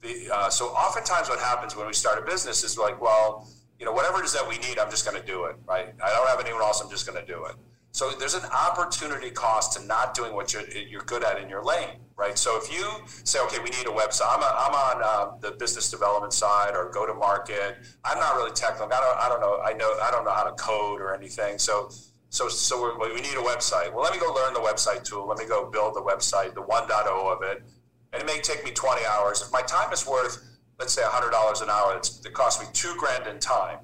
The, 0.00 0.30
uh, 0.32 0.48
so 0.48 0.66
oftentimes 0.66 1.28
what 1.28 1.40
happens 1.40 1.74
when 1.74 1.88
we 1.88 1.92
start 1.92 2.22
a 2.22 2.22
business 2.22 2.62
is 2.62 2.78
like, 2.78 3.00
well, 3.00 3.48
you 3.78 3.86
know, 3.86 3.92
whatever 3.92 4.20
it 4.20 4.24
is 4.24 4.32
that 4.32 4.48
we 4.48 4.58
need, 4.58 4.78
I'm 4.78 4.90
just 4.90 5.08
going 5.08 5.20
to 5.20 5.26
do 5.26 5.44
it, 5.44 5.56
right? 5.66 5.94
I 6.02 6.10
don't 6.10 6.28
have 6.28 6.40
anyone 6.40 6.62
else, 6.62 6.80
I'm 6.80 6.90
just 6.90 7.06
going 7.06 7.24
to 7.24 7.26
do 7.26 7.44
it. 7.46 7.54
So 7.92 8.10
there's 8.10 8.34
an 8.34 8.44
opportunity 8.52 9.30
cost 9.30 9.78
to 9.78 9.84
not 9.86 10.14
doing 10.14 10.34
what 10.34 10.52
you're, 10.52 10.68
you're 10.68 11.02
good 11.02 11.24
at 11.24 11.40
in 11.40 11.48
your 11.48 11.64
lane, 11.64 11.96
right? 12.16 12.36
So 12.38 12.58
if 12.58 12.72
you 12.72 12.86
say, 13.24 13.40
okay, 13.40 13.58
we 13.58 13.70
need 13.70 13.86
a 13.86 13.90
website, 13.90 14.28
I'm, 14.30 14.42
a, 14.42 14.54
I'm 14.56 14.74
on 14.74 15.02
uh, 15.02 15.36
the 15.40 15.52
business 15.52 15.90
development 15.90 16.32
side 16.32 16.76
or 16.76 16.90
go 16.90 17.06
to 17.06 17.14
market. 17.14 17.76
I'm 18.04 18.18
not 18.18 18.36
really 18.36 18.52
technical. 18.52 18.86
I 18.86 19.00
don't, 19.00 19.18
I 19.18 19.28
don't 19.28 19.40
know. 19.40 19.60
I 19.64 19.72
know, 19.72 19.98
I 20.02 20.10
don't 20.10 20.24
know 20.24 20.32
how 20.32 20.44
to 20.44 20.52
code 20.52 21.00
or 21.00 21.14
anything. 21.14 21.58
So, 21.58 21.90
so, 22.30 22.48
so 22.48 22.94
we 23.00 23.20
need 23.20 23.34
a 23.34 23.42
website. 23.42 23.92
Well, 23.92 24.02
let 24.02 24.12
me 24.12 24.20
go 24.20 24.32
learn 24.32 24.52
the 24.52 24.60
website 24.60 25.02
tool. 25.02 25.26
Let 25.26 25.38
me 25.38 25.46
go 25.46 25.70
build 25.70 25.94
the 25.94 26.02
website, 26.02 26.54
the 26.54 26.62
1.0 26.62 26.90
of 27.06 27.42
it. 27.42 27.62
And 28.12 28.22
it 28.22 28.26
may 28.26 28.40
take 28.40 28.64
me 28.64 28.70
20 28.70 29.02
hours. 29.06 29.42
If 29.42 29.50
my 29.50 29.62
time 29.62 29.92
is 29.92 30.06
worth 30.06 30.38
let's 30.78 30.92
say 30.92 31.02
$100 31.02 31.62
an 31.62 31.70
hour, 31.70 31.96
it 31.96 32.32
cost 32.32 32.60
me 32.60 32.68
two 32.72 32.94
grand 32.98 33.26
in 33.26 33.38
time. 33.38 33.78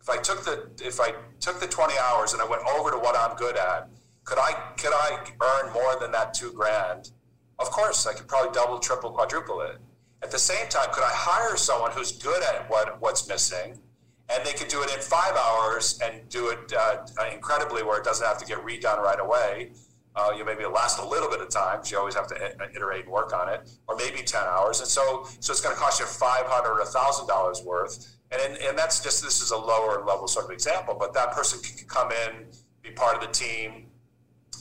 If 0.00 0.08
I 0.08 0.16
took 0.16 0.44
the 0.44 0.70
if 0.82 1.00
I 1.00 1.12
took 1.38 1.60
the 1.60 1.66
20 1.66 1.94
hours 1.98 2.32
and 2.32 2.40
I 2.40 2.46
went 2.46 2.62
over 2.78 2.90
to 2.90 2.96
what 2.96 3.14
I'm 3.14 3.36
good 3.36 3.56
at, 3.56 3.90
could 4.24 4.38
I 4.38 4.52
could 4.78 4.92
I 4.94 5.18
earn 5.42 5.72
more 5.72 5.96
than 6.00 6.12
that 6.12 6.32
two 6.32 6.52
grand? 6.52 7.10
Of 7.58 7.70
course, 7.70 8.06
I 8.06 8.14
could 8.14 8.28
probably 8.28 8.52
double, 8.52 8.78
triple, 8.78 9.10
quadruple 9.10 9.60
it. 9.62 9.78
At 10.22 10.30
the 10.30 10.38
same 10.38 10.66
time, 10.68 10.88
could 10.92 11.04
I 11.04 11.12
hire 11.12 11.56
someone 11.56 11.90
who's 11.90 12.12
good 12.12 12.42
at 12.42 12.70
what 12.70 13.00
what's 13.02 13.28
missing, 13.28 13.78
and 14.32 14.46
they 14.46 14.52
could 14.52 14.68
do 14.68 14.82
it 14.82 14.94
in 14.94 15.00
five 15.00 15.34
hours 15.36 15.98
and 16.02 16.26
do 16.28 16.48
it 16.48 16.72
uh, 16.72 17.04
incredibly, 17.32 17.82
where 17.82 17.98
it 17.98 18.04
doesn't 18.04 18.26
have 18.26 18.38
to 18.38 18.46
get 18.46 18.64
redone 18.64 19.02
right 19.02 19.20
away? 19.20 19.72
Uh, 20.18 20.32
you 20.32 20.40
know, 20.40 20.46
maybe 20.46 20.64
it 20.64 20.72
lasts 20.72 20.98
a 20.98 21.06
little 21.06 21.30
bit 21.30 21.40
of 21.40 21.48
time 21.48 21.76
because 21.76 21.92
you 21.92 21.98
always 21.98 22.14
have 22.16 22.26
to 22.26 22.34
iterate 22.74 23.04
and 23.04 23.12
work 23.12 23.32
on 23.32 23.48
it, 23.48 23.70
or 23.86 23.94
maybe 23.94 24.20
10 24.20 24.42
hours. 24.42 24.80
And 24.80 24.88
so, 24.88 25.28
so 25.38 25.52
it's 25.52 25.60
going 25.60 25.72
to 25.72 25.80
cost 25.80 26.00
you 26.00 26.06
500 26.06 26.68
or 26.68 26.84
$1,000 26.84 27.64
worth. 27.64 28.16
And, 28.32 28.58
and, 28.58 28.76
that's 28.76 29.00
just, 29.00 29.22
this 29.22 29.40
is 29.40 29.52
a 29.52 29.56
lower 29.56 30.04
level 30.04 30.26
sort 30.26 30.46
of 30.46 30.50
example, 30.50 30.96
but 30.98 31.14
that 31.14 31.30
person 31.32 31.60
can 31.62 31.86
come 31.86 32.10
in, 32.10 32.46
be 32.82 32.90
part 32.90 33.14
of 33.14 33.20
the 33.20 33.32
team. 33.32 33.86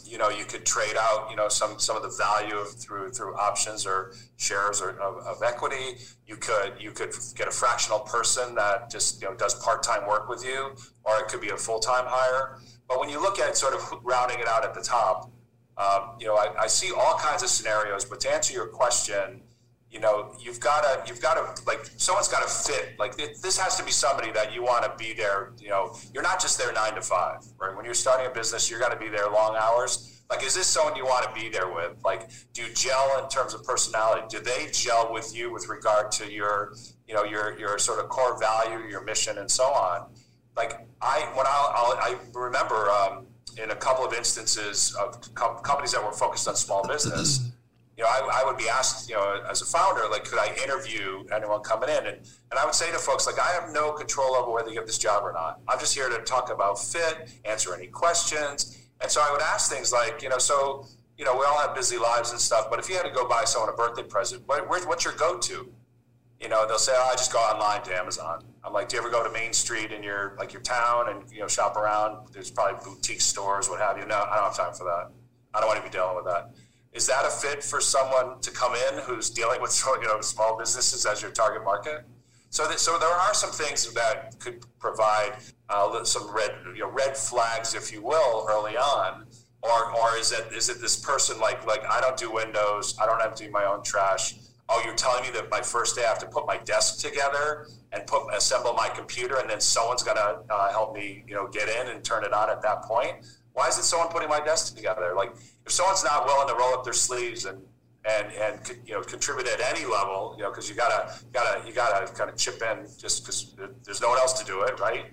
You 0.06 0.20
know, 0.20 0.30
you 0.30 0.46
could 0.46 0.64
trade 0.64 0.96
out, 0.98 1.28
you 1.32 1.36
know, 1.36 1.50
some, 1.50 1.80
some 1.80 1.98
of 1.98 2.04
the 2.04 2.16
value 2.18 2.64
through, 2.64 3.10
through 3.10 3.36
options 3.36 3.86
or 3.86 4.14
shares 4.38 4.80
or, 4.80 4.92
of, 5.02 5.18
of 5.26 5.42
equity. 5.44 5.98
You 6.28 6.38
could, 6.38 6.74
you 6.80 6.92
could 6.92 7.14
get 7.36 7.48
a 7.48 7.52
fractional 7.52 8.00
person 8.00 8.54
that 8.56 8.92
just, 8.92 9.22
you 9.22 9.28
know, 9.28 9.36
does 9.36 9.56
part-time 9.56 10.08
work 10.08 10.30
with 10.30 10.46
you, 10.46 10.76
or 11.04 11.18
it 11.18 11.28
could 11.30 11.42
be 11.42 11.50
a 11.50 11.58
full-time 11.58 12.06
hire. 12.08 12.60
But 12.88 13.00
when 13.00 13.10
you 13.10 13.20
look 13.20 13.40
at 13.40 13.58
sort 13.58 13.74
of 13.74 13.82
rounding 14.04 14.40
it 14.40 14.48
out 14.48 14.64
at 14.64 14.74
the 14.74 14.82
top, 14.82 15.32
um, 15.78 16.16
you 16.20 16.26
know, 16.26 16.36
I, 16.36 16.64
I, 16.64 16.68
see 16.68 16.92
all 16.92 17.20
kinds 17.20 17.44
of 17.44 17.50
scenarios, 17.50 18.04
but 18.04 18.20
to 18.22 18.32
answer 18.32 18.52
your 18.52 18.66
question, 18.66 19.42
you 19.92 20.00
know, 20.00 20.36
you've 20.40 20.60
got 20.60 20.82
to, 20.82 21.08
you've 21.08 21.22
got 21.22 21.36
to, 21.36 21.64
like, 21.66 21.86
someone's 21.98 22.28
got 22.28 22.42
to 22.42 22.50
fit. 22.50 22.98
Like, 22.98 23.16
this 23.16 23.58
has 23.60 23.78
to 23.78 23.84
be 23.84 23.92
somebody 23.92 24.32
that 24.32 24.54
you 24.54 24.64
want 24.64 24.84
to 24.86 24.92
be 24.98 25.14
there. 25.14 25.54
You 25.60 25.70
know, 25.70 25.96
you're 26.14 26.24
not 26.24 26.42
just 26.42 26.58
there 26.58 26.74
nine 26.74 26.96
to 26.96 27.02
five, 27.02 27.46
right? 27.60 27.76
When 27.76 27.86
you're 27.86 27.94
starting 27.94 28.26
a 28.26 28.30
business, 28.32 28.72
you're 28.72 28.80
got 28.80 28.92
to 28.92 28.98
be 28.98 29.08
there 29.08 29.30
long 29.30 29.56
hours. 29.56 30.24
Like, 30.32 30.44
is 30.44 30.56
this 30.56 30.66
someone 30.68 30.96
you 30.96 31.06
want 31.06 31.24
to 31.24 31.40
be 31.40 31.48
there 31.48 31.72
with? 31.72 31.96
Like, 32.04 32.30
do 32.54 32.64
you 32.64 32.74
gel 32.74 33.22
in 33.24 33.30
terms 33.30 33.54
of 33.54 33.64
personality? 33.64 34.24
Do 34.30 34.40
they 34.40 34.70
gel 34.74 35.14
with 35.14 35.34
you 35.34 35.54
with 35.54 35.70
regard 35.70 36.12
to 36.14 36.30
your, 36.30 36.74
you 37.08 37.14
know, 37.14 37.24
your 37.24 37.58
your 37.58 37.78
sort 37.78 38.00
of 38.00 38.10
core 38.10 38.38
value, 38.38 38.86
your 38.90 39.04
mission, 39.04 39.38
and 39.38 39.50
so 39.50 39.64
on? 39.64 40.10
Like, 40.58 40.86
I 41.02 41.32
when 41.36 41.46
I'll 41.48 41.98
i 42.02 42.18
remember. 42.34 42.90
Um, 42.90 43.27
in 43.62 43.72
a 43.72 43.76
couple 43.76 44.06
of 44.06 44.14
instances 44.14 44.96
of 44.96 45.34
com- 45.34 45.58
companies 45.60 45.92
that 45.92 46.04
were 46.04 46.12
focused 46.12 46.48
on 46.48 46.56
small 46.56 46.88
business, 46.88 47.52
you 47.98 48.04
know, 48.04 48.10
I, 48.10 48.42
I, 48.42 48.46
would 48.46 48.58
be 48.58 48.70
asked, 48.70 49.10
you 49.10 49.16
know, 49.16 49.42
as 49.50 49.62
a 49.62 49.66
founder, 49.66 50.04
like, 50.12 50.24
could 50.26 50.38
I 50.38 50.56
interview 50.64 51.24
anyone 51.34 51.62
coming 51.62 51.90
in? 51.90 52.06
And, 52.06 52.18
and 52.18 52.60
I 52.60 52.66
would 52.66 52.76
say 52.76 52.92
to 52.92 52.98
folks, 52.98 53.26
like, 53.26 53.40
I 53.40 53.52
have 53.60 53.74
no 53.74 53.92
control 53.92 54.36
over 54.36 54.52
whether 54.52 54.70
you 54.70 54.76
get 54.76 54.86
this 54.86 55.00
job 55.00 55.24
or 55.24 55.34
not. 55.34 55.62
I'm 55.68 55.80
just 55.80 55.96
here 55.96 56.08
to 56.10 56.20
talk 56.20 56.52
about 56.52 56.80
fit, 56.80 57.30
answer 57.46 57.74
any 57.74 57.88
questions. 57.88 58.78
And 59.02 59.10
so 59.10 59.22
I 59.22 59.32
would 59.32 59.42
ask 59.42 59.72
things 59.72 59.92
like, 59.92 60.22
you 60.22 60.30
know, 60.30 60.38
so, 60.38 60.86
you 61.18 61.26
know, 61.26 61.36
we 61.36 61.46
all 61.46 61.58
have 61.58 61.74
busy 61.74 61.98
lives 61.98 62.32
and 62.32 62.40
stuff, 62.40 62.70
but 62.70 62.78
if 62.78 62.88
you 62.88 62.96
had 62.96 63.06
to 63.06 63.12
go 63.12 63.28
buy 63.28 63.44
someone 63.46 63.74
a 63.74 63.76
birthday 63.76 64.04
present, 64.04 64.44
what, 64.46 64.68
what's 64.70 65.04
your 65.04 65.14
go 65.16 65.40
to? 65.40 65.72
you 66.40 66.50
know, 66.50 66.68
they'll 66.68 66.78
say, 66.78 66.94
oh, 66.96 67.10
I 67.12 67.16
just 67.16 67.32
go 67.32 67.40
online 67.40 67.82
to 67.84 67.96
Amazon. 67.96 68.44
I'm 68.68 68.74
like, 68.74 68.90
do 68.90 68.98
you 68.98 69.02
ever 69.02 69.10
go 69.10 69.24
to 69.24 69.32
Main 69.32 69.54
Street 69.54 69.94
in 69.94 70.04
your 70.04 70.36
like 70.38 70.52
your 70.52 70.62
town 70.62 71.08
and 71.08 71.32
you 71.32 71.40
know 71.40 71.48
shop 71.48 71.78
around? 71.78 72.28
There's 72.34 72.52
probably 72.52 72.78
boutique 72.84 73.22
stores, 73.22 73.70
what 73.70 73.80
have 73.80 73.98
you. 73.98 74.06
No, 74.06 74.16
I 74.16 74.36
don't 74.36 74.44
have 74.44 74.58
time 74.58 74.74
for 74.74 74.84
that. 74.84 75.12
I 75.54 75.62
don't 75.62 75.70
want 75.70 75.80
to 75.80 75.90
be 75.90 75.90
dealing 75.90 76.18
with 76.18 76.26
that. 76.26 76.52
Is 76.92 77.08
that 77.08 77.26
a 77.26 77.30
fit 77.30 77.64
for 77.64 77.80
someone 77.80 78.42
to 78.42 78.52
come 78.52 78.74
in 78.76 79.00
who's 79.00 79.30
dealing 79.30 79.62
with 79.62 79.82
you 80.02 80.08
know 80.08 80.20
small 80.20 80.58
businesses 80.58 81.06
as 81.06 81.22
your 81.22 81.32
target 81.32 81.64
market? 81.64 82.06
So, 82.50 82.68
that, 82.68 82.80
so 82.80 82.98
there 82.98 83.10
are 83.10 83.34
some 83.34 83.52
things 83.52 83.92
that 83.94 84.38
could 84.40 84.66
provide 84.80 85.34
uh, 85.70 86.04
some 86.04 86.34
red, 86.34 86.52
you 86.74 86.80
know, 86.80 86.90
red 86.90 87.18
flags, 87.18 87.74
if 87.74 87.92
you 87.92 88.02
will, 88.02 88.48
early 88.50 88.78
on. 88.78 89.28
Or, 89.62 89.92
or 89.98 90.18
is 90.18 90.32
it 90.32 90.48
is 90.54 90.70
it 90.70 90.80
this 90.82 90.98
person 90.98 91.40
like 91.40 91.66
like 91.66 91.84
I 91.90 92.02
don't 92.02 92.18
do 92.18 92.32
Windows, 92.32 92.98
I 93.02 93.06
don't 93.06 93.36
do 93.36 93.50
my 93.50 93.66
own 93.66 93.82
trash. 93.84 94.36
Oh, 94.70 94.82
you're 94.84 94.96
telling 94.96 95.24
me 95.24 95.30
that 95.32 95.50
my 95.50 95.62
first 95.62 95.96
day 95.96 96.04
I 96.04 96.08
have 96.10 96.20
to 96.20 96.26
put 96.26 96.46
my 96.46 96.58
desk 96.58 97.00
together 97.00 97.68
and 97.94 98.06
put 98.06 98.24
assemble 98.34 98.74
my 98.74 98.90
computer, 98.90 99.38
and 99.38 99.50
then 99.50 99.62
someone's 99.62 100.04
gonna 100.04 100.42
uh, 100.50 100.72
help 100.72 100.94
me, 100.94 101.24
you 101.26 101.36
know, 101.36 101.48
get 101.48 101.70
in 101.70 101.88
and 101.88 102.04
turn 102.04 102.26
it 102.26 102.34
on 102.34 102.50
at 102.50 102.62
that 102.64 102.82
point. 102.84 103.26
Why 103.54 103.70
isn't 103.70 103.84
someone 103.84 104.10
putting 104.10 104.30
my 104.30 104.42
desk 104.42 104.76
together? 104.76 105.14
Like, 105.16 105.32
if 105.66 105.72
someone's 105.72 106.04
not 106.04 106.26
willing 106.26 106.48
to 106.50 106.56
roll 106.56 106.74
up 106.74 106.84
their 106.84 106.94
sleeves 106.94 107.46
and 107.46 107.62
and 108.08 108.32
and 108.34 108.60
you 108.86 108.94
know 108.94 109.02
contribute 109.02 109.48
at 109.48 109.62
any 109.62 109.86
level, 109.86 110.36
you 110.38 110.44
know, 110.44 110.50
because 110.50 110.70
you 110.70 110.76
gotta 110.76 111.14
gotta 111.32 111.66
you 111.68 111.74
gotta 111.74 112.12
kind 112.14 112.30
of 112.30 112.36
chip 112.38 112.62
in 112.62 112.88
just 112.98 113.24
because 113.24 113.56
there's 113.84 114.02
no 114.02 114.10
one 114.10 114.18
else 114.18 114.34
to 114.34 114.46
do 114.46 114.64
it, 114.64 114.80
right? 114.80 115.06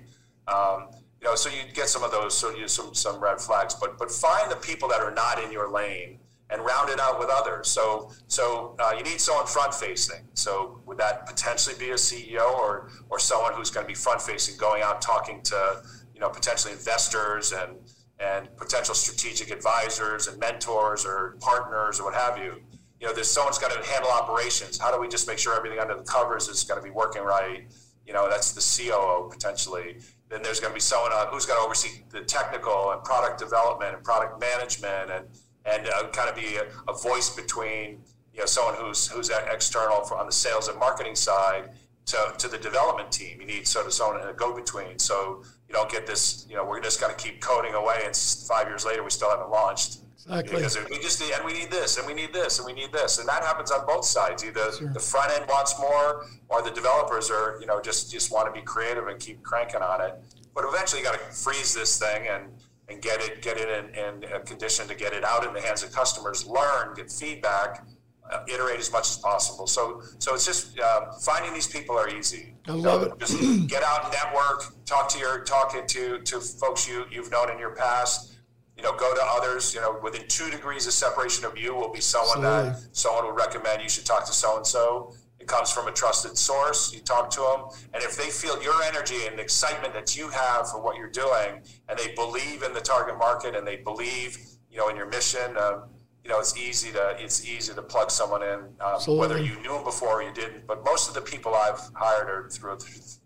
Um, 0.49 0.88
you 1.21 1.29
know, 1.29 1.35
so 1.35 1.49
you 1.49 1.73
get 1.73 1.88
some 1.88 2.03
of 2.05 2.11
those, 2.11 2.37
so 2.37 2.55
you 2.55 2.69
some 2.69 2.95
some 2.95 3.21
red 3.21 3.40
flags, 3.40 3.75
but 3.75 3.99
but 3.99 4.11
find 4.11 4.51
the 4.51 4.57
people 4.57 4.88
that 4.88 5.01
are 5.01 5.12
not 5.12 5.43
in 5.43 5.51
your 5.53 5.71
lane 5.71 6.19
and 6.55 6.64
round 6.64 6.88
it 6.88 7.01
out 7.01 7.19
with 7.19 7.29
others. 7.31 7.69
So 7.69 8.11
so 8.29 8.77
uh, 8.79 8.95
you 8.97 9.03
need 9.03 9.21
someone 9.21 9.47
front 9.47 9.75
facing. 9.75 10.27
So 10.33 10.81
would 10.87 10.99
that 10.99 11.27
potentially 11.27 11.77
be 11.79 11.90
a 11.90 11.95
CEO 11.95 12.51
or 12.55 12.90
or 13.11 13.19
someone 13.19 13.53
who's 13.53 13.71
going 13.71 13.85
to 13.85 13.88
be 13.88 13.95
front 13.95 14.23
facing, 14.23 14.57
going 14.57 14.83
out 14.83 15.03
talking 15.03 15.43
to 15.43 15.83
you 16.14 16.21
know 16.21 16.31
potentially 16.31 16.73
investors 16.73 17.53
and 17.53 17.77
and 18.21 18.57
potential 18.57 18.95
strategic 18.95 19.51
advisors 19.51 20.29
and 20.29 20.38
mentors 20.38 21.05
or 21.05 21.37
partners 21.40 21.99
or 21.99 22.05
what 22.05 22.14
have 22.14 22.38
you 22.38 22.62
you 23.05 23.11
know, 23.11 23.14
there's 23.14 23.31
someone's 23.31 23.59
got 23.59 23.71
to 23.71 23.87
handle 23.90 24.11
operations. 24.11 24.79
How 24.79 24.90
do 24.90 24.99
we 24.99 25.09
just 25.09 25.29
make 25.29 25.38
sure 25.38 25.55
everything 25.55 25.79
under 25.79 25.95
the 25.95 26.05
covers 26.05 26.49
is 26.49 26.64
going 26.64 26.81
to 26.81 26.83
be 26.83 26.90
working 26.90 27.23
right? 27.23 27.71
You 28.07 28.14
know, 28.14 28.31
that's 28.31 28.53
the 28.53 28.88
COO 28.88 29.29
potentially. 29.31 29.99
Then 30.31 30.43
there's 30.43 30.59
going 30.59 30.71
to 30.71 30.75
be 30.75 30.81
someone 30.81 31.12
uh, 31.12 31.27
who's 31.27 31.45
going 31.45 31.61
to 31.61 31.64
oversee 31.67 32.03
the 32.09 32.23
technical 32.23 32.93
and 32.93 33.05
product 33.05 33.38
development 33.38 33.95
and 33.95 34.03
product 34.03 34.40
management 34.40 35.11
and 35.11 35.27
and 35.64 35.88
uh, 35.88 36.09
kind 36.09 36.29
of 36.29 36.37
be 36.37 36.57
a, 36.57 36.66
a, 36.90 36.94
voice 36.94 37.31
between 37.31 38.03
you 38.33 38.40
know 38.40 38.46
someone 38.46 38.74
who's 38.74 39.09
who's 39.09 39.31
external 39.31 40.03
for, 40.03 40.16
on 40.16 40.27
the 40.27 40.33
sales 40.33 40.68
and 40.68 40.79
marketing 40.79 41.14
side 41.14 41.70
to, 42.07 42.35
to 42.38 42.48
the 42.48 42.59
development 42.59 43.11
team. 43.11 43.40
You 43.40 43.46
need 43.46 43.66
sort 43.66 43.87
of 43.87 43.94
someone 43.94 44.20
in 44.20 44.29
a 44.29 44.33
go 44.33 44.55
between. 44.55 44.98
So 44.98 45.42
you 45.68 45.74
don't 45.74 45.90
get 45.90 46.07
this. 46.07 46.46
You 46.48 46.57
know, 46.57 46.64
we're 46.64 46.81
just 46.81 47.00
going 47.00 47.14
to 47.14 47.22
keep 47.22 47.40
coding 47.40 47.74
away, 47.74 48.03
and 48.05 48.14
five 48.14 48.68
years 48.68 48.85
later 48.85 49.03
we 49.03 49.11
still 49.11 49.31
haven't 49.31 49.50
launched 49.50 50.00
Exactly. 50.27 50.57
Because 50.57 50.79
we 50.88 50.98
just 51.00 51.20
need, 51.20 51.33
and 51.35 51.44
we 51.44 51.53
need 51.53 51.70
this, 51.70 51.98
and 51.98 52.07
we 52.07 52.14
need 52.14 52.33
this, 52.33 52.59
and 52.59 52.64
we 52.64 52.72
need 52.72 52.92
this, 52.92 53.18
and 53.18 53.29
that 53.29 53.42
happens 53.42 53.70
on 53.70 53.85
both 53.87 54.07
sides. 54.07 54.42
Either 54.42 54.72
sure. 54.72 54.88
the 54.88 55.00
front 55.00 55.31
end 55.33 55.44
wants 55.48 55.79
more, 55.79 56.24
or 56.48 56.62
the 56.62 56.70
developers 56.70 57.31
are, 57.31 57.59
you 57.61 57.66
know, 57.66 57.81
just 57.81 58.11
just 58.11 58.33
want 58.33 58.46
to 58.46 58.59
be 58.59 58.64
creative 58.64 59.07
and 59.09 59.20
keep 59.20 59.42
cranking 59.42 59.83
on 59.83 60.00
it. 60.00 60.14
But 60.55 60.64
eventually, 60.66 61.03
you 61.03 61.07
got 61.07 61.18
to 61.18 61.35
freeze 61.35 61.74
this 61.74 61.98
thing 61.98 62.27
and 62.27 62.44
and 62.88 63.01
get 63.01 63.20
it 63.20 63.42
get 63.42 63.57
it 63.57 63.68
in, 63.68 63.94
in 63.94 64.33
a 64.33 64.40
condition 64.40 64.87
to 64.88 64.94
get 64.94 65.12
it 65.12 65.25
out 65.25 65.47
in 65.47 65.53
the 65.53 65.61
hands 65.61 65.83
of 65.83 65.92
customers. 65.92 66.47
Learn, 66.47 66.94
get 66.94 67.11
feedback, 67.11 67.87
uh, 68.31 68.44
iterate 68.49 68.79
as 68.79 68.92
much 68.92 69.09
as 69.11 69.18
possible. 69.18 69.66
So 69.66 70.03
so 70.18 70.35
it's 70.35 70.44
just 70.44 70.79
uh, 70.79 71.12
finding 71.23 71.53
these 71.55 71.66
people 71.66 71.97
are 71.97 72.09
easy. 72.09 72.55
I 72.66 72.73
love 72.73 73.03
it. 73.03 73.18
Just 73.18 73.38
get 73.68 73.83
out, 73.83 74.12
network, 74.12 74.85
talk 74.85 75.09
to 75.11 75.18
your 75.18 75.44
talking 75.44 75.87
to 75.87 76.20
to 76.20 76.40
folks 76.40 76.87
you 76.87 77.05
you've 77.11 77.31
known 77.31 77.51
in 77.51 77.59
your 77.59 77.75
past 77.75 78.35
you 78.77 78.83
know, 78.83 78.92
go 78.97 79.14
to 79.14 79.23
others. 79.23 79.75
You 79.75 79.81
know, 79.81 79.99
within 80.03 80.27
two 80.29 80.51
degrees 80.51 80.87
of 80.87 80.92
separation 80.92 81.44
of 81.44 81.57
you 81.57 81.75
will 81.75 81.92
be 81.92 82.01
someone 82.01 82.44
Absolutely. 82.44 82.81
that 82.83 82.97
someone 82.97 83.25
will 83.25 83.33
recommend 83.33 83.83
you 83.83 83.88
should 83.88 84.07
talk 84.07 84.27
to 84.27 84.33
so 84.33 84.57
and 84.57 84.66
so. 84.66 85.14
It 85.44 85.46
comes 85.46 85.70
from 85.70 85.88
a 85.88 85.92
trusted 85.92 86.38
source. 86.38 86.90
You 86.94 87.00
talk 87.00 87.28
to 87.33 87.40
them, 87.40 87.66
and 87.92 88.02
if 88.02 88.16
they 88.16 88.30
feel 88.30 88.62
your 88.62 88.83
energy 88.83 89.26
and 89.26 89.38
excitement 89.38 89.92
that 89.92 90.16
you 90.16 90.30
have 90.30 90.70
for 90.70 90.80
what 90.80 90.96
you're 90.96 91.11
doing, 91.11 91.61
and 91.87 91.98
they 91.98 92.14
believe 92.14 92.62
in 92.62 92.72
the 92.72 92.80
target 92.80 93.18
market 93.18 93.54
and 93.54 93.66
they 93.66 93.76
believe, 93.76 94.38
you 94.70 94.78
know, 94.78 94.88
in 94.88 94.96
your 94.96 95.07
mission, 95.07 95.54
uh, 95.59 95.83
you 96.24 96.30
know, 96.30 96.40
it's 96.40 96.57
easy 96.57 96.92
to 96.92 97.14
it's 97.18 97.46
easy 97.46 97.74
to 97.74 97.83
plug 97.83 98.11
someone 98.11 98.42
in, 98.42 98.61
um, 98.80 99.18
whether 99.18 99.37
you 99.37 99.54
knew 99.61 99.74
them 99.74 99.85
before 99.85 100.20
or 100.20 100.22
you 100.22 100.33
didn't. 100.33 100.66
But 100.66 100.83
most 100.83 101.09
of 101.09 101.14
the 101.14 101.20
people 101.20 101.54
I've 101.54 101.90
hired 101.92 102.30
are 102.30 102.48
through 102.48 102.78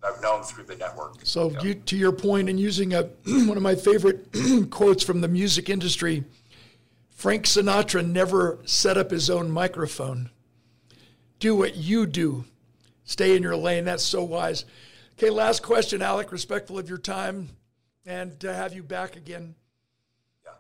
I've 0.03 0.21
known 0.21 0.43
through 0.43 0.65
the 0.65 0.75
network. 0.75 1.21
So, 1.23 1.53
you, 1.63 1.75
to 1.75 1.97
your 1.97 2.11
point, 2.11 2.49
and 2.49 2.59
using 2.59 2.95
a 2.95 3.03
one 3.27 3.57
of 3.57 3.63
my 3.63 3.77
favorite 3.77 4.27
quotes 4.71 5.05
from 5.05 5.21
the 5.21 5.29
music 5.29 5.69
industry, 5.69 6.25
Frank 7.11 7.45
Sinatra 7.45 8.05
never 8.05 8.59
set 8.65 8.99
up 8.99 9.13
his 9.13 9.31
own 9.31 9.53
microphone. 9.53 10.31
Do 11.39 11.55
what 11.55 11.77
you 11.77 12.07
do. 12.07 12.45
Stay 13.05 13.37
in 13.37 13.43
your 13.43 13.57
lane. 13.57 13.85
That's 13.85 14.05
so 14.05 14.23
wise. 14.25 14.65
Okay, 15.15 15.31
last 15.31 15.63
question, 15.63 16.03
Alec. 16.03 16.33
Respectful 16.33 16.79
of 16.79 16.89
your 16.89 16.99
time, 16.99 17.49
and 18.07 18.39
to 18.41 18.53
have 18.53 18.75
you 18.75 18.83
back 18.83 19.17
again 19.17 19.55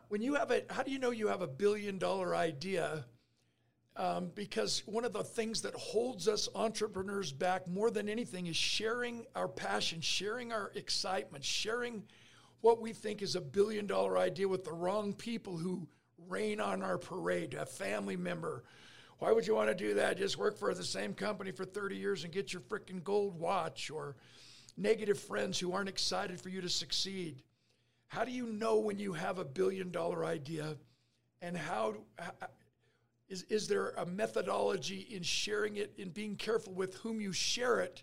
when 0.08 0.22
you 0.22 0.34
have 0.34 0.50
a, 0.50 0.62
how 0.70 0.82
do 0.82 0.90
you 0.90 0.98
know 0.98 1.10
you 1.10 1.28
have 1.28 1.42
a 1.42 1.46
billion 1.46 1.98
dollar 1.98 2.34
idea? 2.34 3.04
Um, 3.96 4.30
because 4.34 4.82
one 4.86 5.04
of 5.04 5.12
the 5.12 5.24
things 5.24 5.62
that 5.62 5.74
holds 5.74 6.28
us 6.28 6.48
entrepreneurs 6.54 7.32
back 7.32 7.66
more 7.66 7.90
than 7.90 8.08
anything 8.08 8.46
is 8.46 8.56
sharing 8.56 9.26
our 9.34 9.48
passion, 9.48 10.00
sharing 10.00 10.52
our 10.52 10.70
excitement, 10.76 11.44
sharing 11.44 12.04
what 12.60 12.80
we 12.80 12.92
think 12.92 13.22
is 13.22 13.34
a 13.34 13.40
billion 13.40 13.86
dollar 13.86 14.16
idea 14.16 14.46
with 14.46 14.64
the 14.64 14.72
wrong 14.72 15.12
people 15.12 15.56
who 15.56 15.86
rain 16.28 16.60
on 16.60 16.82
our 16.82 16.96
parade, 16.96 17.54
a 17.54 17.66
family 17.66 18.16
member. 18.16 18.64
Why 19.18 19.33
would 19.33 19.46
you 19.46 19.54
want 19.54 19.68
to 19.68 19.74
do 19.74 19.94
that? 19.94 20.16
Just 20.16 20.38
work 20.38 20.57
for 20.57 20.72
the 20.74 20.85
same 20.85 21.12
company 21.12 21.50
for 21.50 21.64
30 21.64 21.96
years 21.96 22.24
and 22.24 22.33
get 22.33 22.52
your 22.52 22.62
freaking 22.62 23.02
gold 23.02 23.38
watch 23.38 23.90
or 23.90 24.14
negative 24.76 25.18
friends 25.18 25.59
who 25.59 25.72
aren't 25.72 25.88
excited 25.88 26.40
for 26.40 26.50
you 26.50 26.61
to 26.61 26.68
succeed. 26.68 27.42
How 28.07 28.24
do 28.24 28.31
you 28.31 28.46
know 28.46 28.78
when 28.78 28.98
you 28.98 29.12
have 29.12 29.38
a 29.38 29.44
billion 29.44 29.90
dollar 29.90 30.24
idea? 30.24 30.76
And 31.42 31.57
how, 31.57 31.94
is, 33.28 33.42
is 33.44 33.66
there 33.66 33.90
a 33.90 34.07
methodology 34.07 35.07
in 35.11 35.22
sharing 35.22 35.76
it, 35.76 35.92
in 35.98 36.11
being 36.11 36.37
careful 36.37 36.72
with 36.72 36.94
whom 36.96 37.20
you 37.20 37.33
share 37.33 37.81
it 37.81 38.02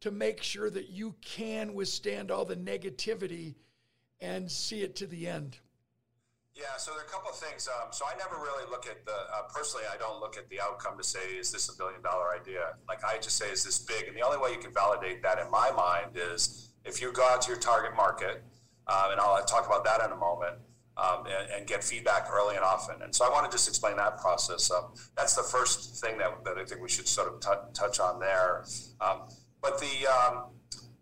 to 0.00 0.10
make 0.10 0.42
sure 0.42 0.70
that 0.70 0.88
you 0.88 1.14
can 1.20 1.74
withstand 1.74 2.30
all 2.30 2.44
the 2.44 2.56
negativity 2.56 3.54
and 4.20 4.50
see 4.50 4.82
it 4.82 4.96
to 4.96 5.06
the 5.06 5.28
end? 5.28 5.58
Yeah, 6.56 6.78
so 6.78 6.92
there 6.92 7.00
are 7.00 7.04
a 7.04 7.08
couple 7.10 7.28
of 7.28 7.36
things. 7.36 7.68
Um, 7.68 7.88
so 7.90 8.06
I 8.06 8.16
never 8.16 8.36
really 8.36 8.64
look 8.70 8.86
at 8.86 9.04
the, 9.04 9.12
uh, 9.12 9.42
personally, 9.54 9.84
I 9.92 9.98
don't 9.98 10.20
look 10.20 10.38
at 10.38 10.48
the 10.48 10.58
outcome 10.58 10.96
to 10.96 11.04
say, 11.04 11.36
is 11.36 11.52
this 11.52 11.68
a 11.68 11.76
billion 11.76 12.00
dollar 12.00 12.32
idea? 12.34 12.76
Like 12.88 13.04
I 13.04 13.18
just 13.18 13.36
say, 13.36 13.50
is 13.50 13.62
this 13.62 13.78
big? 13.78 14.08
And 14.08 14.16
the 14.16 14.22
only 14.22 14.38
way 14.38 14.52
you 14.52 14.58
can 14.58 14.72
validate 14.72 15.22
that 15.22 15.38
in 15.38 15.50
my 15.50 15.70
mind 15.70 16.16
is 16.16 16.72
if 16.86 17.02
you 17.02 17.12
go 17.12 17.28
out 17.28 17.42
to 17.42 17.50
your 17.50 17.60
target 17.60 17.94
market 17.94 18.42
um, 18.86 19.12
and 19.12 19.20
I'll 19.20 19.44
talk 19.44 19.66
about 19.66 19.84
that 19.84 20.02
in 20.02 20.12
a 20.12 20.16
moment. 20.16 20.56
Um, 20.98 21.26
and, 21.26 21.50
and, 21.52 21.66
get 21.66 21.84
feedback 21.84 22.26
early 22.32 22.56
and 22.56 22.64
often. 22.64 23.02
And 23.02 23.14
so 23.14 23.26
I 23.26 23.28
want 23.28 23.44
to 23.44 23.54
just 23.54 23.68
explain 23.68 23.98
that 23.98 24.16
process. 24.16 24.72
That's 25.14 25.34
the 25.34 25.42
first 25.42 26.02
thing 26.02 26.16
that, 26.16 26.42
that 26.46 26.56
I 26.56 26.64
think 26.64 26.80
we 26.80 26.88
should 26.88 27.06
sort 27.06 27.28
of 27.28 27.38
t- 27.38 27.70
touch 27.74 28.00
on 28.00 28.18
there. 28.18 28.64
Um, 29.02 29.28
but 29.60 29.78
the, 29.78 30.06
um, 30.06 30.52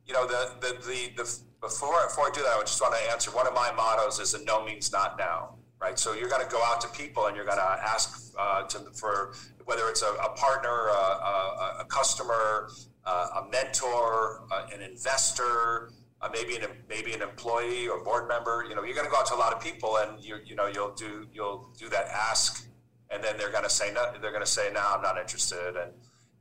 you 0.04 0.12
know, 0.12 0.26
the, 0.26 0.50
the, 0.60 0.72
the, 0.84 1.22
the, 1.22 1.38
before, 1.64 2.04
before 2.06 2.26
I 2.26 2.30
do 2.32 2.42
that, 2.42 2.56
I 2.56 2.60
just 2.60 2.80
want 2.80 2.94
to 2.94 3.10
answer 3.10 3.30
one 3.30 3.46
of 3.46 3.54
my 3.54 3.72
mottos 3.72 4.20
is 4.20 4.34
a 4.34 4.44
no 4.44 4.64
means 4.64 4.92
not 4.92 5.18
now, 5.18 5.56
right? 5.80 5.98
So 5.98 6.12
you're 6.12 6.28
going 6.28 6.44
to 6.44 6.50
go 6.50 6.62
out 6.62 6.80
to 6.82 6.88
people 6.88 7.26
and 7.26 7.34
you're 7.34 7.46
going 7.46 7.58
to 7.58 7.64
ask 7.64 8.32
uh, 8.38 8.62
to, 8.64 8.78
for 8.92 9.32
whether 9.64 9.88
it's 9.88 10.02
a, 10.02 10.12
a 10.22 10.28
partner, 10.36 10.88
a, 10.88 10.92
a, 10.92 11.76
a 11.80 11.84
customer, 11.86 12.68
uh, 13.06 13.42
a 13.42 13.50
mentor, 13.50 14.42
uh, 14.52 14.66
an 14.74 14.82
investor, 14.82 15.90
uh, 16.20 16.28
maybe 16.32 16.56
an 16.56 16.64
maybe 16.88 17.12
an 17.12 17.22
employee 17.22 17.88
or 17.88 18.02
board 18.04 18.28
member. 18.28 18.64
You 18.68 18.74
know, 18.74 18.84
you're 18.84 18.94
going 18.94 19.06
to 19.06 19.10
go 19.10 19.18
out 19.18 19.26
to 19.26 19.34
a 19.34 19.36
lot 19.36 19.52
of 19.54 19.62
people, 19.62 19.98
and 19.98 20.22
you 20.22 20.36
you 20.44 20.56
know 20.56 20.66
you'll 20.66 20.94
do 20.94 21.26
you'll 21.32 21.70
do 21.78 21.88
that 21.90 22.06
ask, 22.08 22.66
and 23.10 23.22
then 23.22 23.36
they're 23.36 23.52
going 23.52 23.64
to 23.64 23.70
say 23.70 23.92
no. 23.92 24.10
They're 24.20 24.32
going 24.32 24.44
to 24.44 24.50
say 24.50 24.70
no, 24.72 24.80
I'm 24.80 25.02
not 25.02 25.18
interested, 25.18 25.76
and 25.76 25.92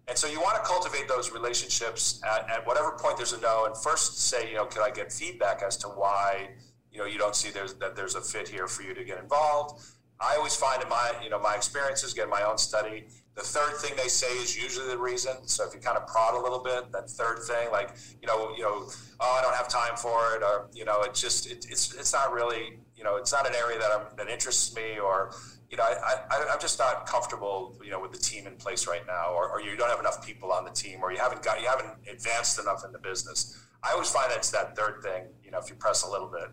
and 0.07 0.17
so 0.17 0.27
you 0.27 0.39
want 0.41 0.55
to 0.55 0.61
cultivate 0.61 1.07
those 1.07 1.31
relationships 1.31 2.21
at, 2.25 2.49
at 2.49 2.67
whatever 2.67 2.91
point 2.99 3.17
there's 3.17 3.33
a 3.33 3.39
no, 3.41 3.65
and 3.65 3.75
first 3.77 4.19
say 4.29 4.49
you 4.49 4.55
know 4.55 4.65
can 4.65 4.81
I 4.81 4.89
get 4.89 5.11
feedback 5.11 5.61
as 5.61 5.77
to 5.77 5.87
why 5.87 6.49
you 6.91 6.99
know 6.99 7.05
you 7.05 7.17
don't 7.17 7.35
see 7.35 7.49
there's 7.49 7.73
that 7.75 7.95
there's 7.95 8.15
a 8.15 8.21
fit 8.21 8.47
here 8.47 8.67
for 8.67 8.83
you 8.83 8.93
to 8.93 9.03
get 9.03 9.19
involved. 9.19 9.83
I 10.19 10.35
always 10.35 10.55
find 10.55 10.81
in 10.81 10.89
my 10.89 11.11
you 11.23 11.29
know 11.29 11.39
my 11.39 11.55
experiences, 11.55 12.13
get 12.13 12.29
my 12.29 12.43
own 12.43 12.57
study 12.57 13.05
the 13.35 13.41
third 13.41 13.77
thing 13.77 13.93
they 13.97 14.09
say 14.09 14.27
is 14.27 14.55
usually 14.55 14.87
the 14.87 14.97
reason. 14.97 15.47
So 15.47 15.67
if 15.67 15.73
you 15.73 15.79
kind 15.79 15.97
of 15.97 16.05
prod 16.05 16.35
a 16.35 16.39
little 16.39 16.59
bit, 16.59 16.91
that 16.91 17.09
third 17.09 17.39
thing, 17.39 17.71
like 17.71 17.95
you 18.21 18.27
know, 18.27 18.53
you 18.55 18.61
know, 18.61 18.87
oh, 19.19 19.37
I 19.39 19.41
don't 19.41 19.55
have 19.55 19.67
time 19.67 19.97
for 19.97 20.35
it, 20.35 20.43
or 20.43 20.69
you 20.73 20.85
know, 20.85 21.01
it 21.01 21.15
just 21.15 21.49
it, 21.49 21.65
it's 21.69 21.93
it's 21.95 22.13
not 22.13 22.31
really 22.31 22.77
you 22.95 23.03
know, 23.03 23.17
it's 23.17 23.33
not 23.33 23.47
an 23.47 23.53
area 23.55 23.79
that 23.79 23.91
I'm, 23.91 24.15
that 24.17 24.29
interests 24.29 24.75
me, 24.75 24.99
or 24.99 25.31
you 25.73 25.77
know, 25.77 25.85
I, 25.85 26.21
I, 26.29 26.53
am 26.53 26.59
just 26.59 26.77
not 26.77 27.07
comfortable, 27.07 27.75
you 27.83 27.89
know, 27.89 27.99
with 27.99 28.11
the 28.11 28.19
team 28.19 28.45
in 28.45 28.57
place 28.57 28.87
right 28.87 29.01
now, 29.07 29.33
or, 29.33 29.49
or 29.49 29.59
you 29.59 29.75
don't 29.75 29.89
have 29.89 29.99
enough 29.99 30.23
people 30.23 30.51
on 30.51 30.65
the 30.65 30.69
team, 30.69 30.99
or 31.01 31.11
you 31.11 31.17
haven't 31.17 31.41
got 31.41 31.59
you 31.59 31.67
haven't 31.67 31.89
advanced 32.07 32.59
enough 32.59 32.85
in 32.85 32.91
the 32.91 32.99
business. 32.99 33.59
I 33.81 33.93
always 33.93 34.11
find 34.11 34.29
that's 34.29 34.51
that 34.51 34.77
third 34.77 35.01
thing, 35.01 35.23
you 35.43 35.49
know, 35.49 35.57
if 35.57 35.71
you 35.71 35.75
press 35.75 36.03
a 36.03 36.07
little 36.07 36.27
bit. 36.27 36.49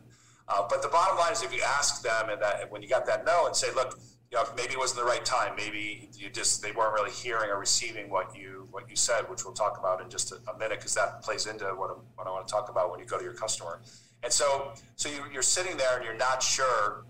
Uh, 0.49 0.67
but 0.71 0.81
the 0.81 0.89
bottom 0.89 1.19
line 1.19 1.33
is, 1.33 1.43
if 1.43 1.55
you 1.55 1.61
ask 1.63 2.03
them 2.03 2.31
and 2.31 2.41
that 2.41 2.73
when 2.73 2.81
you 2.81 2.89
got 2.89 3.05
that 3.09 3.27
no, 3.27 3.45
and 3.45 3.55
say, 3.55 3.67
look, 3.75 4.01
you 4.33 4.39
know, 4.39 4.45
maybe 4.57 4.73
it 4.73 4.79
wasn't 4.79 5.01
the 5.01 5.05
right 5.05 5.23
time. 5.23 5.53
Maybe 5.55 6.09
you 6.17 6.31
just 6.31 6.63
they 6.63 6.73
weren't 6.73 6.95
really 6.95 7.11
hearing 7.11 7.51
or 7.51 7.61
receiving 7.61 8.09
what 8.09 8.35
you 8.35 8.69
what 8.71 8.89
you 8.89 8.97
said, 8.97 9.29
which 9.29 9.45
we'll 9.45 9.53
talk 9.53 9.79
about 9.79 10.01
in 10.01 10.09
just 10.09 10.33
a, 10.33 10.37
a 10.51 10.57
minute 10.57 10.79
because 10.79 10.95
that 10.95 11.21
plays 11.21 11.45
into 11.45 11.67
what, 11.67 11.91
what 12.15 12.27
I 12.27 12.31
want 12.31 12.49
to 12.49 12.51
talk 12.51 12.71
about 12.71 12.91
when 12.91 13.01
you 13.01 13.05
go 13.05 13.19
to 13.19 13.25
your 13.25 13.35
customer. 13.35 13.83
And 14.23 14.33
so, 14.33 14.73
so 14.97 15.11
you, 15.11 15.25
you're 15.31 15.43
sitting 15.43 15.77
there 15.77 15.97
and 15.97 16.05
you're 16.05 16.17
not 16.17 16.43
sure, 16.43 17.05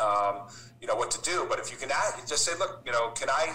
um, 0.00 0.48
you 0.80 0.86
know, 0.86 0.94
what 0.94 1.10
to 1.12 1.22
do. 1.22 1.46
But 1.48 1.58
if 1.58 1.70
you 1.70 1.76
can 1.76 1.90
add, 1.90 2.14
just 2.26 2.44
say, 2.44 2.52
look, 2.58 2.82
you 2.86 2.92
know, 2.92 3.10
can 3.10 3.30
I 3.30 3.54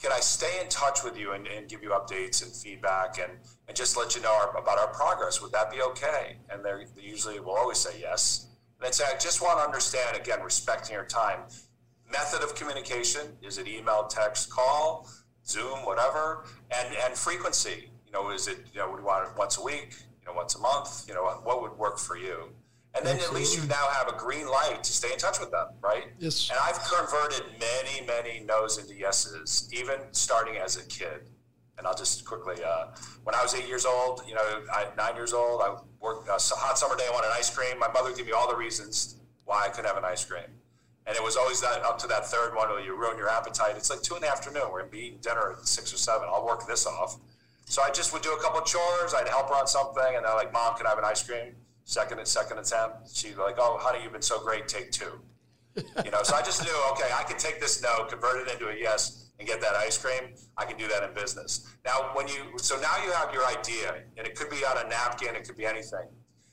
can 0.00 0.12
I 0.12 0.20
stay 0.20 0.60
in 0.60 0.68
touch 0.68 1.02
with 1.04 1.16
you 1.18 1.32
and, 1.32 1.46
and 1.46 1.68
give 1.68 1.82
you 1.82 1.90
updates 1.90 2.42
and 2.42 2.52
feedback 2.52 3.18
and, 3.18 3.32
and 3.68 3.76
just 3.76 3.96
let 3.96 4.14
you 4.14 4.20
know 4.22 4.32
our, 4.32 4.56
about 4.56 4.78
our 4.78 4.88
progress? 4.88 5.40
Would 5.40 5.52
that 5.52 5.70
be 5.70 5.80
okay? 5.80 6.36
And 6.50 6.64
they 6.64 6.84
usually 7.00 7.40
will 7.40 7.56
always 7.56 7.78
say 7.78 8.00
yes. 8.00 8.48
And 8.78 8.86
I'd 8.86 8.94
say, 8.94 9.04
I 9.04 9.16
just 9.18 9.40
want 9.40 9.60
to 9.60 9.64
understand, 9.64 10.16
again, 10.16 10.42
respecting 10.42 10.94
your 10.94 11.06
time 11.06 11.40
method 12.10 12.42
of 12.42 12.54
communication 12.54 13.22
is 13.42 13.58
it 13.58 13.66
email 13.66 14.04
text 14.04 14.50
call 14.50 15.08
zoom 15.46 15.78
whatever 15.84 16.44
and 16.70 16.94
and 17.04 17.14
frequency 17.14 17.90
you 18.06 18.12
know 18.12 18.30
is 18.30 18.46
it 18.46 18.58
you 18.72 18.78
know 18.78 18.96
you 18.96 19.04
want 19.04 19.26
it 19.26 19.36
once 19.36 19.58
a 19.58 19.62
week 19.62 19.96
you 20.20 20.26
know 20.26 20.32
once 20.32 20.54
a 20.54 20.60
month 20.60 21.04
you 21.08 21.14
know 21.14 21.24
what 21.42 21.60
would 21.62 21.76
work 21.76 21.98
for 21.98 22.16
you 22.16 22.48
and 22.96 23.04
then 23.04 23.16
Absolutely. 23.16 23.24
at 23.24 23.32
least 23.34 23.60
you 23.60 23.68
now 23.68 23.86
have 23.92 24.08
a 24.08 24.16
green 24.16 24.46
light 24.48 24.84
to 24.84 24.92
stay 24.92 25.12
in 25.12 25.18
touch 25.18 25.40
with 25.40 25.50
them 25.50 25.68
right 25.80 26.04
yes 26.18 26.50
and 26.50 26.58
i've 26.62 26.78
converted 26.84 27.44
many 27.58 28.06
many 28.06 28.44
no's 28.44 28.78
into 28.78 28.94
yeses 28.94 29.68
even 29.72 29.98
starting 30.12 30.56
as 30.56 30.76
a 30.76 30.84
kid 30.86 31.28
and 31.78 31.86
I'll 31.86 31.94
just 31.94 32.24
quickly, 32.24 32.62
uh, 32.64 32.86
when 33.24 33.34
I 33.34 33.42
was 33.42 33.54
eight 33.54 33.66
years 33.66 33.84
old, 33.84 34.22
you 34.28 34.34
know, 34.34 34.62
I, 34.72 34.86
nine 34.96 35.16
years 35.16 35.32
old, 35.32 35.60
I 35.60 35.74
worked 36.00 36.28
a 36.28 36.34
uh, 36.34 36.38
hot 36.38 36.78
summer 36.78 36.96
day. 36.96 37.04
I 37.08 37.12
wanted 37.12 37.30
ice 37.34 37.50
cream. 37.50 37.78
My 37.78 37.88
mother 37.88 38.14
gave 38.14 38.26
me 38.26 38.32
all 38.32 38.48
the 38.48 38.56
reasons 38.56 39.16
why 39.44 39.64
I 39.64 39.68
couldn't 39.68 39.86
have 39.86 39.96
an 39.96 40.04
ice 40.04 40.24
cream. 40.24 40.44
And 41.06 41.16
it 41.16 41.22
was 41.22 41.36
always 41.36 41.60
that 41.60 41.82
up 41.82 41.98
to 41.98 42.06
that 42.08 42.26
third 42.26 42.54
one 42.54 42.68
where 42.70 42.80
you 42.80 42.96
ruin 42.96 43.18
your 43.18 43.28
appetite. 43.28 43.74
It's 43.76 43.90
like 43.90 44.02
two 44.02 44.14
in 44.14 44.22
the 44.22 44.30
afternoon. 44.30 44.62
We're 44.72 44.80
gonna 44.80 44.90
be 44.90 44.98
eating 45.00 45.18
dinner 45.20 45.56
at 45.58 45.66
six 45.66 45.92
or 45.92 45.98
seven. 45.98 46.28
I'll 46.32 46.46
work 46.46 46.66
this 46.66 46.86
off. 46.86 47.18
So 47.66 47.82
I 47.82 47.90
just 47.90 48.12
would 48.12 48.22
do 48.22 48.32
a 48.32 48.40
couple 48.40 48.60
of 48.60 48.66
chores. 48.66 49.12
I'd 49.14 49.28
help 49.28 49.48
her 49.48 49.54
on 49.54 49.66
something, 49.66 50.16
and 50.16 50.24
they're 50.24 50.34
like, 50.34 50.52
"Mom, 50.52 50.76
can 50.76 50.86
I 50.86 50.90
have 50.90 50.98
an 50.98 51.04
ice 51.04 51.22
cream?" 51.22 51.56
Second 51.84 52.18
and 52.18 52.26
second 52.26 52.58
attempt. 52.58 53.14
She'd 53.14 53.36
like, 53.36 53.56
"Oh, 53.58 53.78
honey, 53.80 54.02
you've 54.02 54.12
been 54.12 54.22
so 54.22 54.42
great. 54.42 54.68
Take 54.68 54.90
two. 54.90 55.20
you 55.76 56.10
know, 56.10 56.22
so 56.22 56.36
I 56.36 56.42
just 56.42 56.62
knew, 56.62 56.76
okay, 56.92 57.10
I 57.12 57.24
can 57.24 57.36
take 57.36 57.60
this 57.60 57.82
no, 57.82 58.04
convert 58.04 58.46
it 58.46 58.52
into 58.52 58.68
a 58.68 58.74
yes, 58.74 59.30
and 59.38 59.48
get 59.48 59.60
that 59.60 59.74
ice 59.74 59.98
cream. 59.98 60.34
I 60.56 60.64
can 60.64 60.78
do 60.78 60.86
that 60.88 61.02
in 61.02 61.12
business. 61.14 61.66
Now, 61.84 62.10
when 62.14 62.28
you 62.28 62.56
so 62.58 62.80
now 62.80 62.96
you 63.04 63.10
have 63.12 63.32
your 63.32 63.44
idea, 63.46 64.02
and 64.16 64.26
it 64.26 64.36
could 64.36 64.50
be 64.50 64.64
on 64.64 64.84
a 64.84 64.88
napkin, 64.88 65.34
it 65.34 65.44
could 65.44 65.56
be 65.56 65.66
anything. 65.66 66.08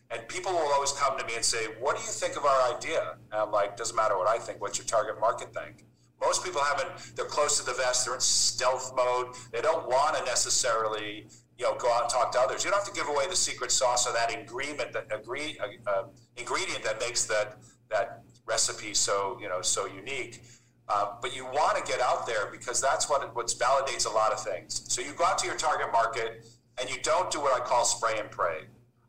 And 0.09 0.27
people 0.27 0.51
will 0.51 0.71
always 0.73 0.91
come 0.91 1.17
to 1.17 1.25
me 1.25 1.35
and 1.35 1.45
say, 1.45 1.65
What 1.79 1.95
do 1.95 2.01
you 2.01 2.09
think 2.09 2.35
of 2.35 2.45
our 2.45 2.75
idea? 2.75 3.15
And 3.31 3.41
I'm 3.41 3.51
like, 3.51 3.77
Doesn't 3.77 3.95
matter 3.95 4.17
what 4.17 4.27
I 4.27 4.37
think. 4.37 4.59
What's 4.59 4.77
your 4.77 4.87
target 4.87 5.19
market 5.19 5.53
think? 5.53 5.85
Most 6.19 6.43
people 6.43 6.61
haven't, 6.61 7.15
they're 7.15 7.25
close 7.25 7.59
to 7.59 7.65
the 7.65 7.73
vest, 7.73 8.05
they're 8.05 8.13
in 8.13 8.21
stealth 8.21 8.93
mode. 8.95 9.33
They 9.51 9.61
don't 9.61 9.87
want 9.87 10.17
to 10.17 10.23
necessarily 10.23 11.25
you 11.61 11.67
know, 11.67 11.75
go 11.75 11.93
out 11.93 12.01
and 12.01 12.09
talk 12.09 12.31
to 12.31 12.39
others. 12.39 12.63
You 12.63 12.71
don't 12.71 12.79
have 12.83 12.91
to 12.91 12.99
give 12.99 13.07
away 13.07 13.27
the 13.29 13.35
secret 13.35 13.71
sauce 13.71 14.07
or 14.07 14.13
that 14.13 14.33
ingredient 14.33 14.93
that 14.93 15.05
agree, 15.13 15.59
uh, 15.85 16.03
ingredient 16.35 16.83
that 16.83 16.99
makes 16.99 17.25
that 17.25 17.59
that 17.89 18.23
recipe 18.47 18.95
so 18.95 19.37
you 19.39 19.47
know 19.47 19.61
so 19.61 19.85
unique. 19.85 20.41
Uh, 20.89 21.13
but 21.21 21.35
you 21.35 21.45
want 21.45 21.77
to 21.77 21.89
get 21.89 22.01
out 22.01 22.25
there 22.25 22.47
because 22.51 22.81
that's 22.81 23.07
what 23.07 23.35
what 23.35 23.47
validates 23.47 24.07
a 24.07 24.09
lot 24.09 24.31
of 24.33 24.43
things. 24.43 24.83
So 24.87 25.01
you 25.01 25.11
go 25.13 25.23
out 25.23 25.37
to 25.37 25.45
your 25.45 25.55
target 25.55 25.91
market 25.91 26.47
and 26.79 26.89
you 26.89 26.97
don't 27.03 27.29
do 27.29 27.39
what 27.39 27.53
I 27.53 27.63
call 27.63 27.85
spray 27.85 28.17
and 28.19 28.31
pray. 28.31 28.61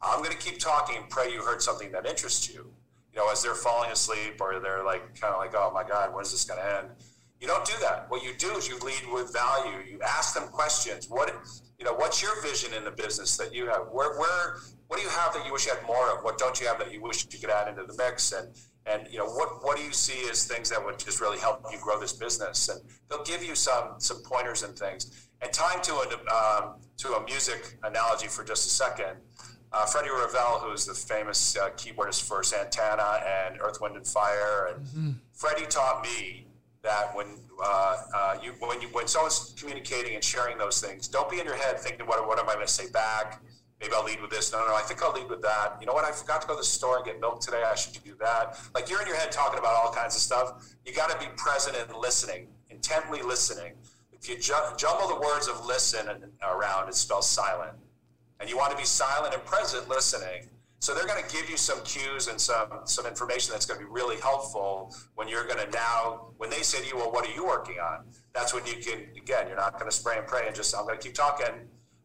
I'm 0.03 0.19
going 0.19 0.33
to 0.33 0.37
keep 0.37 0.59
talking 0.59 0.97
and 0.97 1.09
pray 1.09 1.33
you 1.33 1.41
heard 1.41 1.63
something 1.63 1.91
that 1.93 2.07
interests 2.07 2.53
you. 2.53 2.71
You 3.15 3.21
know, 3.21 3.31
as 3.31 3.43
they're 3.43 3.55
falling 3.55 3.91
asleep 3.91 4.41
or 4.41 4.59
they're 4.59 4.85
like 4.85 5.19
kind 5.19 5.33
of 5.33 5.39
like, 5.41 5.55
oh 5.55 5.71
my 5.73 5.85
God, 5.85 6.15
when 6.15 6.23
is 6.23 6.33
this 6.33 6.45
going 6.45 6.61
to 6.61 6.79
end? 6.79 6.89
You 7.43 7.49
don't 7.49 7.65
do 7.65 7.75
that. 7.81 8.07
What 8.09 8.23
you 8.23 8.35
do 8.39 8.53
is 8.53 8.69
you 8.69 8.79
lead 8.79 9.03
with 9.13 9.33
value. 9.33 9.79
You 9.91 9.99
ask 10.01 10.33
them 10.33 10.49
questions. 10.49 11.09
What 11.11 11.35
you 11.77 11.85
know, 11.85 11.93
what's 11.93 12.23
your 12.23 12.41
vision 12.41 12.73
in 12.73 12.85
the 12.85 12.93
business 12.93 13.37
that 13.37 13.53
you 13.53 13.67
have? 13.67 13.89
Where 13.91 14.17
where 14.17 14.59
what 14.87 14.99
do 14.99 15.03
you 15.03 15.11
have 15.11 15.35
that 15.35 15.45
you 15.45 15.53
wish 15.53 15.67
you 15.67 15.75
had 15.75 15.85
more 15.85 16.17
of? 16.17 16.23
What 16.23 16.39
don't 16.39 16.61
you 16.61 16.69
have 16.69 16.79
that 16.79 16.93
you 16.93 17.03
wish 17.03 17.27
you 17.33 17.41
could 17.41 17.51
add 17.51 17.67
into 17.67 17.83
the 17.83 17.95
mix? 17.99 18.31
And 18.31 18.49
and 18.87 19.09
you 19.11 19.19
know, 19.19 19.27
what 19.27 19.65
what 19.65 19.77
do 19.77 19.83
you 19.83 19.93
see 19.93 20.31
as 20.31 20.47
things 20.47 20.71
that 20.71 20.85
would 20.85 21.01
just 21.01 21.21
really 21.21 21.39
help 21.39 21.67
you 21.73 21.79
grow 21.81 21.99
this 21.99 22.13
business? 22.13 22.69
And 22.69 22.81
they'll 23.11 23.25
give 23.25 23.43
you 23.45 23.57
some 23.57 23.95
some 23.99 24.23
pointers 24.23 24.63
and 24.63 24.79
things. 24.79 25.29
And 25.43 25.53
tying 25.53 25.83
to 25.83 25.95
a 25.95 26.07
um, 26.33 26.77
to 26.99 27.15
a 27.15 27.25
music 27.25 27.77
analogy 27.83 28.29
for 28.29 28.45
just 28.45 28.67
a 28.67 28.71
second 28.71 29.17
uh, 29.73 29.87
Freddie 29.87 30.11
Ravel, 30.11 30.61
who's 30.61 30.85
the 30.85 30.95
famous 30.95 31.57
uh, 31.57 31.71
keyboardist 31.71 32.23
for 32.23 32.43
Santana 32.43 33.21
and 33.27 33.61
Earth, 33.61 33.81
Wind 33.81 33.97
and 33.97 34.07
Fire, 34.07 34.69
and 34.73 34.87
mm-hmm. 34.87 35.11
Freddie 35.33 35.67
taught 35.67 36.03
me 36.05 36.47
that 36.83 37.15
when 37.15 37.27
uh, 37.63 37.97
uh, 38.15 38.37
you 38.43 38.53
when 38.61 38.81
you 38.81 38.89
when 38.89 39.07
someone's 39.07 39.55
communicating 39.59 40.15
and 40.15 40.25
sharing 40.25 40.59
those 40.59 40.81
things, 40.81 41.09
don't 41.09 41.31
be 41.31 41.39
in 41.41 41.47
your 41.47 41.57
head 41.57 41.79
thinking, 41.79 42.07
"What 42.07 42.27
what 42.27 42.39
am 42.39 42.49
I 42.49 42.55
going 42.55 42.67
to 42.67 42.73
say 42.73 42.91
back?" 42.91 43.43
Maybe 43.81 43.95
I'll 43.95 44.05
lead 44.05 44.21
with 44.21 44.31
this. 44.31 44.53
No, 44.53 44.61
no, 44.61 44.69
no. 44.69 44.75
I 44.77 44.83
think 44.83 45.03
I'll 45.03 45.13
lead 45.13 45.29
with 45.29 45.43
that. 45.43 45.77
You 45.81 45.87
know 45.87 45.93
what? 45.93 46.05
I 46.05 46.13
forgot 46.13 46.41
to 46.43 46.47
go 46.47 46.55
to 46.55 46.61
the 46.61 46.65
store 46.65 46.99
and 46.99 47.05
get 47.05 47.21
milk 47.21 47.41
today. 47.41 47.65
I 47.65 47.75
should 47.75 48.01
do 48.05 48.15
that. 48.21 48.57
Like 48.75 48.89
you're 48.89 49.03
in 49.03 49.09
your 49.09 49.17
head 49.17 49.33
talking 49.33 49.59
about 49.59 49.75
all 49.75 49.93
kinds 49.93 50.15
of 50.15 50.23
stuff. 50.23 50.73
You 50.87 50.95
got 50.95 51.11
to 51.11 51.19
be 51.19 51.33
present 51.37 51.77
and 51.77 51.93
listening, 51.99 52.47
intently 52.71 53.23
listening. 53.23 53.73
If 54.13 54.29
you 54.29 54.39
ju- 54.39 54.55
jumble 54.77 55.09
the 55.09 55.21
words 55.21 55.49
of 55.49 55.67
listen 55.67 56.07
around, 56.43 56.89
it 56.89 56.95
spells 56.95 57.29
silent 57.29 57.73
and 58.43 58.51
you 58.51 58.57
want 58.57 58.73
to 58.73 58.77
be 58.77 58.85
silent 58.85 59.33
and 59.33 59.45
present 59.45 59.89
listening. 59.89 60.49
So 60.83 60.93
they're 60.95 61.07
going 61.07 61.23
to 61.23 61.33
give 61.33 61.49
you 61.49 61.57
some 61.57 61.81
cues 61.85 62.27
and 62.27 62.41
some 62.41 62.81
some 62.87 63.07
information 63.07 63.53
that's 63.53 63.67
going 63.67 63.79
to 63.79 63.87
be 63.87 63.93
really 63.93 64.17
helpful 64.17 64.93
when 65.15 65.29
you're 65.29 65.47
going 65.47 65.65
to 65.65 65.71
now 65.71 66.33
when 66.39 66.51
they 66.51 66.63
say 66.63 66.81
to 66.83 66.89
you, 66.89 66.97
"Well, 66.97 67.13
what 67.13 67.25
are 67.25 67.33
you 67.33 67.47
working 67.47 67.77
on?" 67.79 68.07
That's 68.35 68.53
when 68.53 68.67
you 68.67 68.75
can 68.83 69.07
again, 69.17 69.47
you're 69.47 69.57
not 69.57 69.75
going 69.75 69.89
to 69.89 69.97
spray 69.97 70.19
and 70.19 70.27
pray 70.27 70.49
and 70.49 70.57
just 70.57 70.77
I'm 70.77 70.85
going 70.85 70.99
to 70.99 71.03
keep 71.03 71.15
talking. 71.15 71.55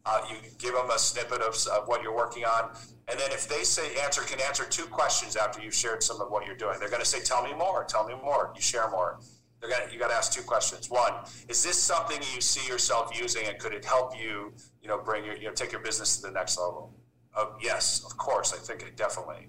Uh, 0.06 0.20
you 0.30 0.36
give 0.58 0.74
them 0.74 0.88
a 0.90 0.98
snippet 0.98 1.42
of, 1.42 1.56
of 1.76 1.88
what 1.88 2.04
you're 2.04 2.14
working 2.14 2.44
on, 2.44 2.70
and 3.08 3.18
then 3.18 3.32
if 3.32 3.48
they 3.48 3.64
say 3.64 3.96
answer 4.04 4.20
can 4.20 4.40
answer 4.40 4.64
two 4.64 4.84
questions 4.84 5.34
after 5.34 5.60
you've 5.60 5.74
shared 5.74 6.00
some 6.00 6.20
of 6.20 6.30
what 6.30 6.46
you're 6.46 6.56
doing, 6.56 6.78
they're 6.78 6.88
going 6.88 7.02
to 7.02 7.12
say, 7.14 7.18
"Tell 7.18 7.42
me 7.42 7.54
more. 7.54 7.82
Tell 7.82 8.06
me 8.06 8.14
more." 8.22 8.52
You 8.54 8.62
share 8.62 8.88
more. 8.90 9.18
They're 9.60 9.70
gonna, 9.70 9.92
you 9.92 9.98
got 9.98 10.10
to 10.10 10.14
ask 10.14 10.32
two 10.32 10.42
questions. 10.42 10.88
One, 10.88 11.14
is 11.48 11.64
this 11.64 11.76
something 11.76 12.18
you 12.32 12.40
see 12.40 12.64
yourself 12.68 13.10
using, 13.20 13.44
and 13.48 13.58
could 13.58 13.74
it 13.74 13.84
help 13.84 14.16
you, 14.16 14.52
you 14.80 14.86
know, 14.86 14.98
bring 14.98 15.24
your, 15.24 15.36
you 15.36 15.48
know, 15.48 15.52
take 15.52 15.72
your 15.72 15.80
business 15.80 16.16
to 16.18 16.28
the 16.28 16.32
next 16.32 16.56
level? 16.56 16.94
Uh, 17.38 17.46
yes, 17.60 18.04
of 18.04 18.16
course. 18.16 18.52
I 18.52 18.58
think 18.58 18.82
it 18.82 18.96
definitely. 18.96 19.46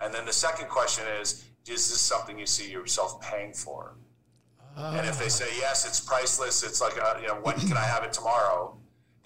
And 0.00 0.12
then 0.12 0.26
the 0.26 0.32
second 0.32 0.68
question 0.68 1.04
is, 1.20 1.44
is 1.66 1.88
this 1.90 2.00
something 2.00 2.38
you 2.38 2.46
see 2.46 2.70
yourself 2.70 3.20
paying 3.20 3.52
for? 3.52 3.94
Uh. 4.76 4.96
And 4.98 5.08
if 5.08 5.18
they 5.18 5.28
say 5.28 5.46
yes, 5.58 5.86
it's 5.86 6.00
priceless. 6.00 6.62
It's 6.62 6.80
like, 6.80 6.96
a, 6.96 7.04
uh, 7.04 7.18
you 7.20 7.28
know, 7.28 7.40
when 7.42 7.58
can 7.58 7.76
I 7.76 7.84
have 7.84 8.04
it 8.04 8.12
tomorrow? 8.12 8.78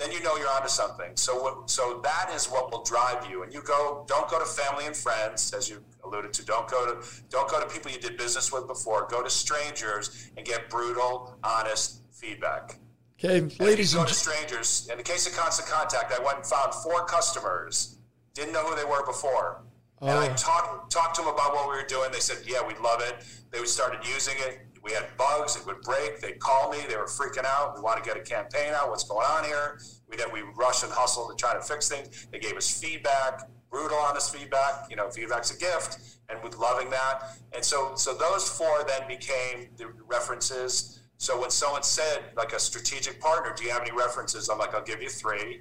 then 0.02 0.10
you 0.10 0.22
know 0.22 0.36
you're 0.36 0.48
onto 0.48 0.68
something. 0.68 1.12
So, 1.14 1.62
so 1.66 2.00
that 2.02 2.30
is 2.34 2.46
what 2.46 2.72
will 2.72 2.82
drive 2.82 3.28
you. 3.30 3.42
And 3.44 3.52
you 3.52 3.62
go, 3.62 4.04
don't 4.08 4.28
go 4.28 4.38
to 4.38 4.44
family 4.44 4.86
and 4.86 4.96
friends, 4.96 5.52
as 5.52 5.68
you 5.68 5.84
alluded 6.04 6.32
to. 6.34 6.44
Don't 6.44 6.68
go 6.68 6.86
to, 6.86 7.06
don't 7.30 7.48
go 7.48 7.60
to 7.60 7.66
people 7.72 7.90
you 7.90 7.98
did 7.98 8.16
business 8.16 8.52
with 8.52 8.66
before. 8.66 9.06
Go 9.08 9.22
to 9.22 9.30
strangers 9.30 10.30
and 10.36 10.44
get 10.44 10.68
brutal, 10.68 11.36
honest 11.44 12.02
feedback. 12.10 12.78
Okay, 13.18 13.40
ladies 13.40 13.58
and 13.58 13.68
ladies. 13.68 13.94
go 13.94 14.00
and 14.00 14.08
to 14.08 14.14
strangers. 14.14 14.88
In 14.90 14.98
the 14.98 15.04
case 15.04 15.26
of 15.28 15.34
Constant 15.34 15.68
Contact, 15.68 16.12
I 16.12 16.22
went 16.24 16.38
and 16.38 16.46
found 16.46 16.74
four 16.74 17.04
customers. 17.04 17.91
Didn't 18.34 18.52
know 18.52 18.64
who 18.64 18.76
they 18.76 18.84
were 18.84 19.04
before. 19.04 19.62
Oh. 20.00 20.08
And 20.08 20.18
I 20.18 20.34
talked 20.34 20.90
talked 20.90 21.14
to 21.16 21.22
them 21.22 21.32
about 21.32 21.54
what 21.54 21.68
we 21.68 21.76
were 21.76 21.86
doing. 21.86 22.10
They 22.12 22.20
said, 22.20 22.38
"Yeah, 22.46 22.66
we 22.66 22.74
love 22.82 23.00
it." 23.00 23.24
They 23.50 23.64
started 23.64 24.00
using 24.06 24.34
it 24.38 24.66
we 24.82 24.92
had 24.92 25.06
bugs, 25.16 25.56
it 25.56 25.64
would 25.64 25.80
break. 25.82 26.20
They'd 26.20 26.40
call 26.40 26.70
me, 26.70 26.78
they 26.88 26.96
were 26.96 27.06
freaking 27.06 27.44
out. 27.44 27.76
We 27.76 27.82
want 27.82 28.02
to 28.02 28.08
get 28.08 28.20
a 28.20 28.22
campaign 28.22 28.72
out. 28.74 28.90
What's 28.90 29.04
going 29.04 29.26
on 29.26 29.44
here? 29.44 29.78
We 30.08 30.16
did, 30.16 30.32
we 30.32 30.42
rush 30.56 30.82
and 30.82 30.92
hustle 30.92 31.28
to 31.28 31.36
try 31.36 31.54
to 31.54 31.60
fix 31.60 31.88
things. 31.88 32.26
They 32.32 32.40
gave 32.40 32.56
us 32.56 32.68
feedback, 32.68 33.48
brutal, 33.70 33.96
honest 33.98 34.34
feedback. 34.34 34.90
You 34.90 34.96
know, 34.96 35.08
feedback's 35.08 35.54
a 35.54 35.58
gift, 35.58 35.98
and 36.28 36.42
with 36.42 36.56
loving 36.56 36.90
that. 36.90 37.36
And 37.54 37.64
so, 37.64 37.92
so 37.94 38.12
those 38.12 38.48
four 38.48 38.84
then 38.86 39.06
became 39.06 39.68
the 39.76 39.92
references. 40.06 41.00
So 41.16 41.40
when 41.40 41.50
someone 41.50 41.84
said, 41.84 42.24
like 42.36 42.52
a 42.52 42.58
strategic 42.58 43.20
partner, 43.20 43.54
do 43.56 43.62
you 43.62 43.70
have 43.70 43.82
any 43.82 43.92
references? 43.92 44.48
I'm 44.48 44.58
like, 44.58 44.74
I'll 44.74 44.82
give 44.82 45.00
you 45.00 45.08
three. 45.08 45.60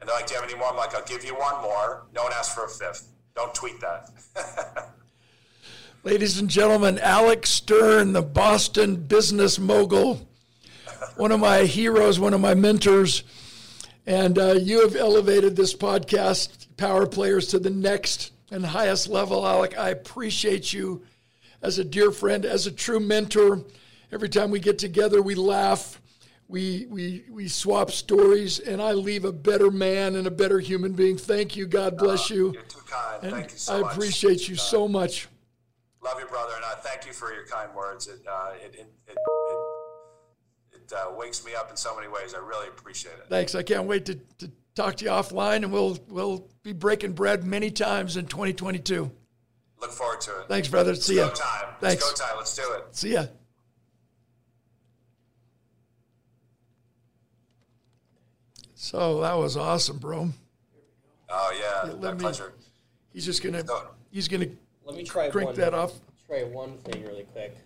And 0.00 0.08
they're 0.08 0.16
like, 0.16 0.26
do 0.26 0.34
you 0.34 0.40
have 0.40 0.48
any 0.48 0.58
more? 0.58 0.68
I'm 0.68 0.76
like, 0.76 0.94
I'll 0.94 1.04
give 1.04 1.24
you 1.24 1.34
one 1.34 1.62
more. 1.62 2.06
No 2.14 2.22
one 2.24 2.32
asked 2.32 2.54
for 2.54 2.64
a 2.64 2.68
fifth. 2.68 3.08
Don't 3.34 3.54
tweet 3.54 3.80
that. 3.80 4.10
Ladies 6.04 6.38
and 6.38 6.48
gentlemen, 6.48 6.98
Alec 7.00 7.44
Stern, 7.46 8.12
the 8.12 8.22
Boston 8.22 8.96
business 8.96 9.58
mogul, 9.58 10.28
one 11.16 11.32
of 11.32 11.40
my 11.40 11.64
heroes, 11.64 12.20
one 12.20 12.34
of 12.34 12.40
my 12.40 12.54
mentors. 12.54 13.24
And 14.06 14.38
uh, 14.38 14.52
you 14.52 14.82
have 14.82 14.96
elevated 14.96 15.56
this 15.56 15.74
podcast, 15.74 16.66
Power 16.76 17.06
Players, 17.06 17.48
to 17.48 17.58
the 17.58 17.70
next 17.70 18.32
and 18.50 18.64
highest 18.64 19.08
level. 19.08 19.46
Alec, 19.46 19.76
I 19.76 19.90
appreciate 19.90 20.72
you 20.72 21.02
as 21.62 21.78
a 21.78 21.84
dear 21.84 22.10
friend, 22.10 22.46
as 22.46 22.66
a 22.66 22.72
true 22.72 23.00
mentor. 23.00 23.64
Every 24.10 24.28
time 24.28 24.50
we 24.50 24.60
get 24.60 24.78
together, 24.78 25.20
we 25.20 25.34
laugh, 25.34 26.00
we, 26.48 26.86
we, 26.88 27.24
we 27.30 27.46
swap 27.46 27.90
stories, 27.90 28.58
and 28.58 28.80
I 28.80 28.92
leave 28.92 29.26
a 29.26 29.32
better 29.32 29.70
man 29.70 30.16
and 30.16 30.26
a 30.26 30.30
better 30.30 30.58
human 30.58 30.92
being. 30.92 31.18
Thank 31.18 31.56
you. 31.56 31.66
God 31.66 31.98
bless 31.98 32.30
uh, 32.30 32.34
you. 32.34 32.52
You're 32.54 32.62
too 32.62 32.80
kind. 32.88 33.22
And 33.22 33.32
Thank 33.32 33.52
you 33.52 33.58
so 33.58 33.72
much. 33.72 33.80
I 33.80 33.82
much. 33.84 33.92
appreciate 33.92 34.48
you 34.48 34.56
so 34.56 34.88
much. 34.88 35.28
Love 36.02 36.18
you, 36.20 36.26
brother, 36.26 36.54
and 36.56 36.64
I 36.64 36.74
thank 36.76 37.06
you 37.06 37.12
for 37.12 37.34
your 37.34 37.44
kind 37.44 37.74
words. 37.74 38.06
It 38.06 38.20
uh, 38.26 38.52
it 38.64 38.74
it, 38.74 38.86
it, 39.08 39.16
it, 39.18 40.76
it 40.82 40.92
uh, 40.92 41.12
wakes 41.14 41.44
me 41.44 41.54
up 41.54 41.70
in 41.70 41.76
so 41.76 41.94
many 41.94 42.08
ways. 42.08 42.34
I 42.34 42.38
really 42.38 42.68
appreciate 42.68 43.12
it. 43.12 43.26
Thanks. 43.28 43.54
I 43.54 43.62
can't 43.62 43.84
wait 43.84 44.06
to, 44.06 44.14
to 44.14 44.50
talk 44.74 44.96
to 44.96 45.04
you 45.04 45.10
offline, 45.10 45.64
and 45.64 45.72
we'll 45.72 45.98
we'll 46.08 46.48
be 46.62 46.72
breaking 46.72 47.12
bread 47.12 47.44
many 47.44 47.70
times 47.70 48.16
in 48.16 48.26
2022. 48.26 49.10
Look 49.80 49.90
forward 49.92 50.20
to 50.22 50.40
it. 50.40 50.48
Thanks, 50.48 50.68
brother. 50.68 50.94
See 50.94 51.16
ya. 51.16 51.28
Go 51.28 51.34
time. 51.34 51.74
Thanks. 51.80 52.08
It's 52.08 52.20
go 52.20 52.26
time. 52.26 52.36
Let's 52.38 52.56
do 52.56 52.72
it. 52.72 52.96
See 52.96 53.12
ya. 53.12 53.26
So 58.80 59.22
that 59.22 59.36
was 59.36 59.56
awesome, 59.56 59.98
bro. 59.98 60.28
Oh 61.28 61.60
yeah, 61.60 61.90
let 61.94 62.00
my 62.00 62.12
me- 62.12 62.20
pleasure. 62.20 62.52
He's 63.12 63.24
just 63.24 63.42
gonna 63.42 63.64
he's 64.12 64.28
gonna 64.28 64.46
Let 64.84 64.96
me 64.96 65.02
try 65.02 65.30
crank 65.30 65.48
one, 65.48 65.56
that 65.56 65.74
off. 65.74 65.94
Try 66.28 66.44
one 66.44 66.78
thing 66.78 67.04
really 67.04 67.24
quick. 67.24 67.56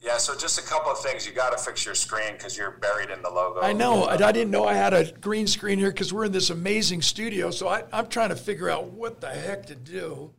Yeah, 0.00 0.18
so 0.18 0.36
just 0.36 0.56
a 0.56 0.62
couple 0.62 0.92
of 0.92 1.00
things. 1.00 1.26
You 1.26 1.32
got 1.32 1.50
to 1.50 1.58
fix 1.58 1.84
your 1.84 1.96
screen 1.96 2.34
because 2.34 2.56
you're 2.56 2.70
buried 2.70 3.10
in 3.10 3.20
the 3.22 3.28
logo. 3.28 3.60
I 3.60 3.72
know. 3.72 4.04
I, 4.04 4.14
I 4.14 4.30
didn't 4.30 4.52
know 4.52 4.64
I 4.64 4.74
had 4.74 4.94
a 4.94 5.10
green 5.20 5.48
screen 5.48 5.80
here 5.80 5.90
because 5.90 6.12
we're 6.12 6.26
in 6.26 6.32
this 6.32 6.50
amazing 6.50 7.02
studio. 7.02 7.50
So 7.50 7.66
I, 7.66 7.82
I'm 7.92 8.06
trying 8.06 8.28
to 8.28 8.36
figure 8.36 8.70
out 8.70 8.92
what 8.92 9.20
the 9.20 9.30
heck 9.30 9.66
to 9.66 9.74
do. 9.74 10.30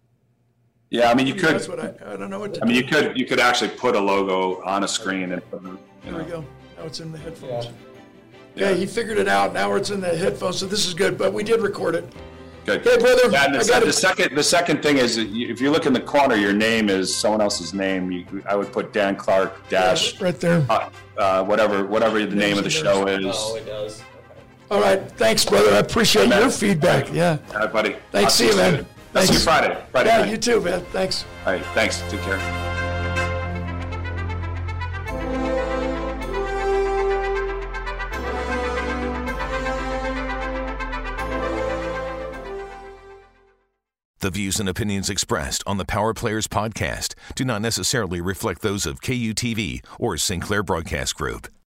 Yeah, 0.89 1.11
I 1.11 1.15
mean, 1.15 1.27
you 1.27 1.33
could. 1.35 1.55
That's 1.55 1.67
what 1.67 1.81
I, 1.81 1.93
I 2.05 2.15
don't 2.15 2.29
know 2.29 2.39
what 2.39 2.53
to 2.53 2.63
I 2.63 2.65
mean, 2.65 2.77
you 2.77 2.85
could. 2.85 3.17
You 3.19 3.25
could 3.25 3.41
actually 3.41 3.71
put 3.71 3.97
a 3.97 3.99
logo 3.99 4.63
on 4.63 4.85
a 4.85 4.87
screen 4.87 5.33
and. 5.33 5.51
Put, 5.51 5.61
you 5.63 5.77
There 6.03 6.13
know, 6.13 6.17
we 6.19 6.23
go. 6.23 6.45
Now 6.77 6.85
it's 6.85 7.01
in 7.01 7.11
the 7.11 7.17
headphones. 7.17 7.65
Yeah. 7.65 7.71
Yeah, 8.55 8.73
he 8.73 8.85
figured 8.85 9.17
it 9.17 9.27
out. 9.27 9.53
Now 9.53 9.73
it's 9.75 9.89
in 9.89 10.01
the 10.01 10.15
headphones. 10.15 10.57
So 10.59 10.65
this 10.65 10.85
is 10.85 10.93
good. 10.93 11.17
But 11.17 11.33
we 11.33 11.43
did 11.43 11.61
record 11.61 11.95
it. 11.95 12.05
Good. 12.65 12.83
Hey, 12.83 12.97
brother, 12.97 13.29
Yeah, 13.31 13.45
and 13.45 13.55
I 13.55 13.63
the, 13.63 13.69
got 13.69 13.83
the 13.85 13.93
second, 13.93 14.35
the 14.35 14.43
second 14.43 14.83
thing 14.83 14.97
is, 14.97 15.17
if 15.17 15.61
you 15.61 15.71
look 15.71 15.85
in 15.85 15.93
the 15.93 16.01
corner, 16.01 16.35
your 16.35 16.53
name 16.53 16.89
is 16.89 17.15
someone 17.15 17.41
else's 17.41 17.73
name. 17.73 18.11
You, 18.11 18.25
I 18.47 18.55
would 18.55 18.71
put 18.71 18.91
Dan 18.93 19.15
Clark 19.15 19.67
dash 19.69 20.19
Right 20.21 20.37
there. 20.39 20.65
uh, 20.69 20.89
uh, 21.17 21.43
whatever, 21.45 21.85
whatever 21.85 22.23
the 22.25 22.35
name 22.35 22.57
of 22.57 22.63
the 22.65 22.69
show 22.69 23.07
is. 23.07 23.25
Oh, 23.27 23.55
it 23.55 23.65
does. 23.65 24.01
Okay. 24.01 24.41
All 24.71 24.81
right. 24.81 25.09
Thanks, 25.13 25.45
brother. 25.45 25.71
I 25.73 25.79
appreciate 25.79 26.27
your 26.27 26.49
feedback. 26.49 27.11
Yeah. 27.13 27.37
All 27.53 27.59
right, 27.61 27.73
buddy. 27.73 27.95
Thanks. 28.11 28.25
I'll 28.25 28.29
See 28.31 28.45
you, 28.47 28.51
soon. 28.51 28.73
man. 28.73 28.85
I'll 29.15 29.23
see 29.23 29.33
you 29.33 29.39
Friday. 29.39 29.83
Friday 29.91 30.09
Yeah, 30.09 30.17
night. 30.19 30.31
you 30.31 30.37
too, 30.37 30.61
man. 30.61 30.81
Thanks. 30.91 31.25
All 31.45 31.53
right. 31.53 31.65
Thanks. 31.73 32.01
Take 32.09 32.21
care. 32.21 32.77
The 44.29 44.33
views 44.33 44.59
and 44.59 44.69
opinions 44.69 45.09
expressed 45.09 45.63
on 45.65 45.77
the 45.77 45.85
Power 45.85 46.13
Players 46.13 46.45
podcast 46.45 47.15
do 47.33 47.43
not 47.43 47.63
necessarily 47.63 48.21
reflect 48.21 48.61
those 48.61 48.85
of 48.85 49.01
KUTV 49.01 49.83
or 49.97 50.17
Sinclair 50.17 50.61
Broadcast 50.61 51.15
Group. 51.15 51.47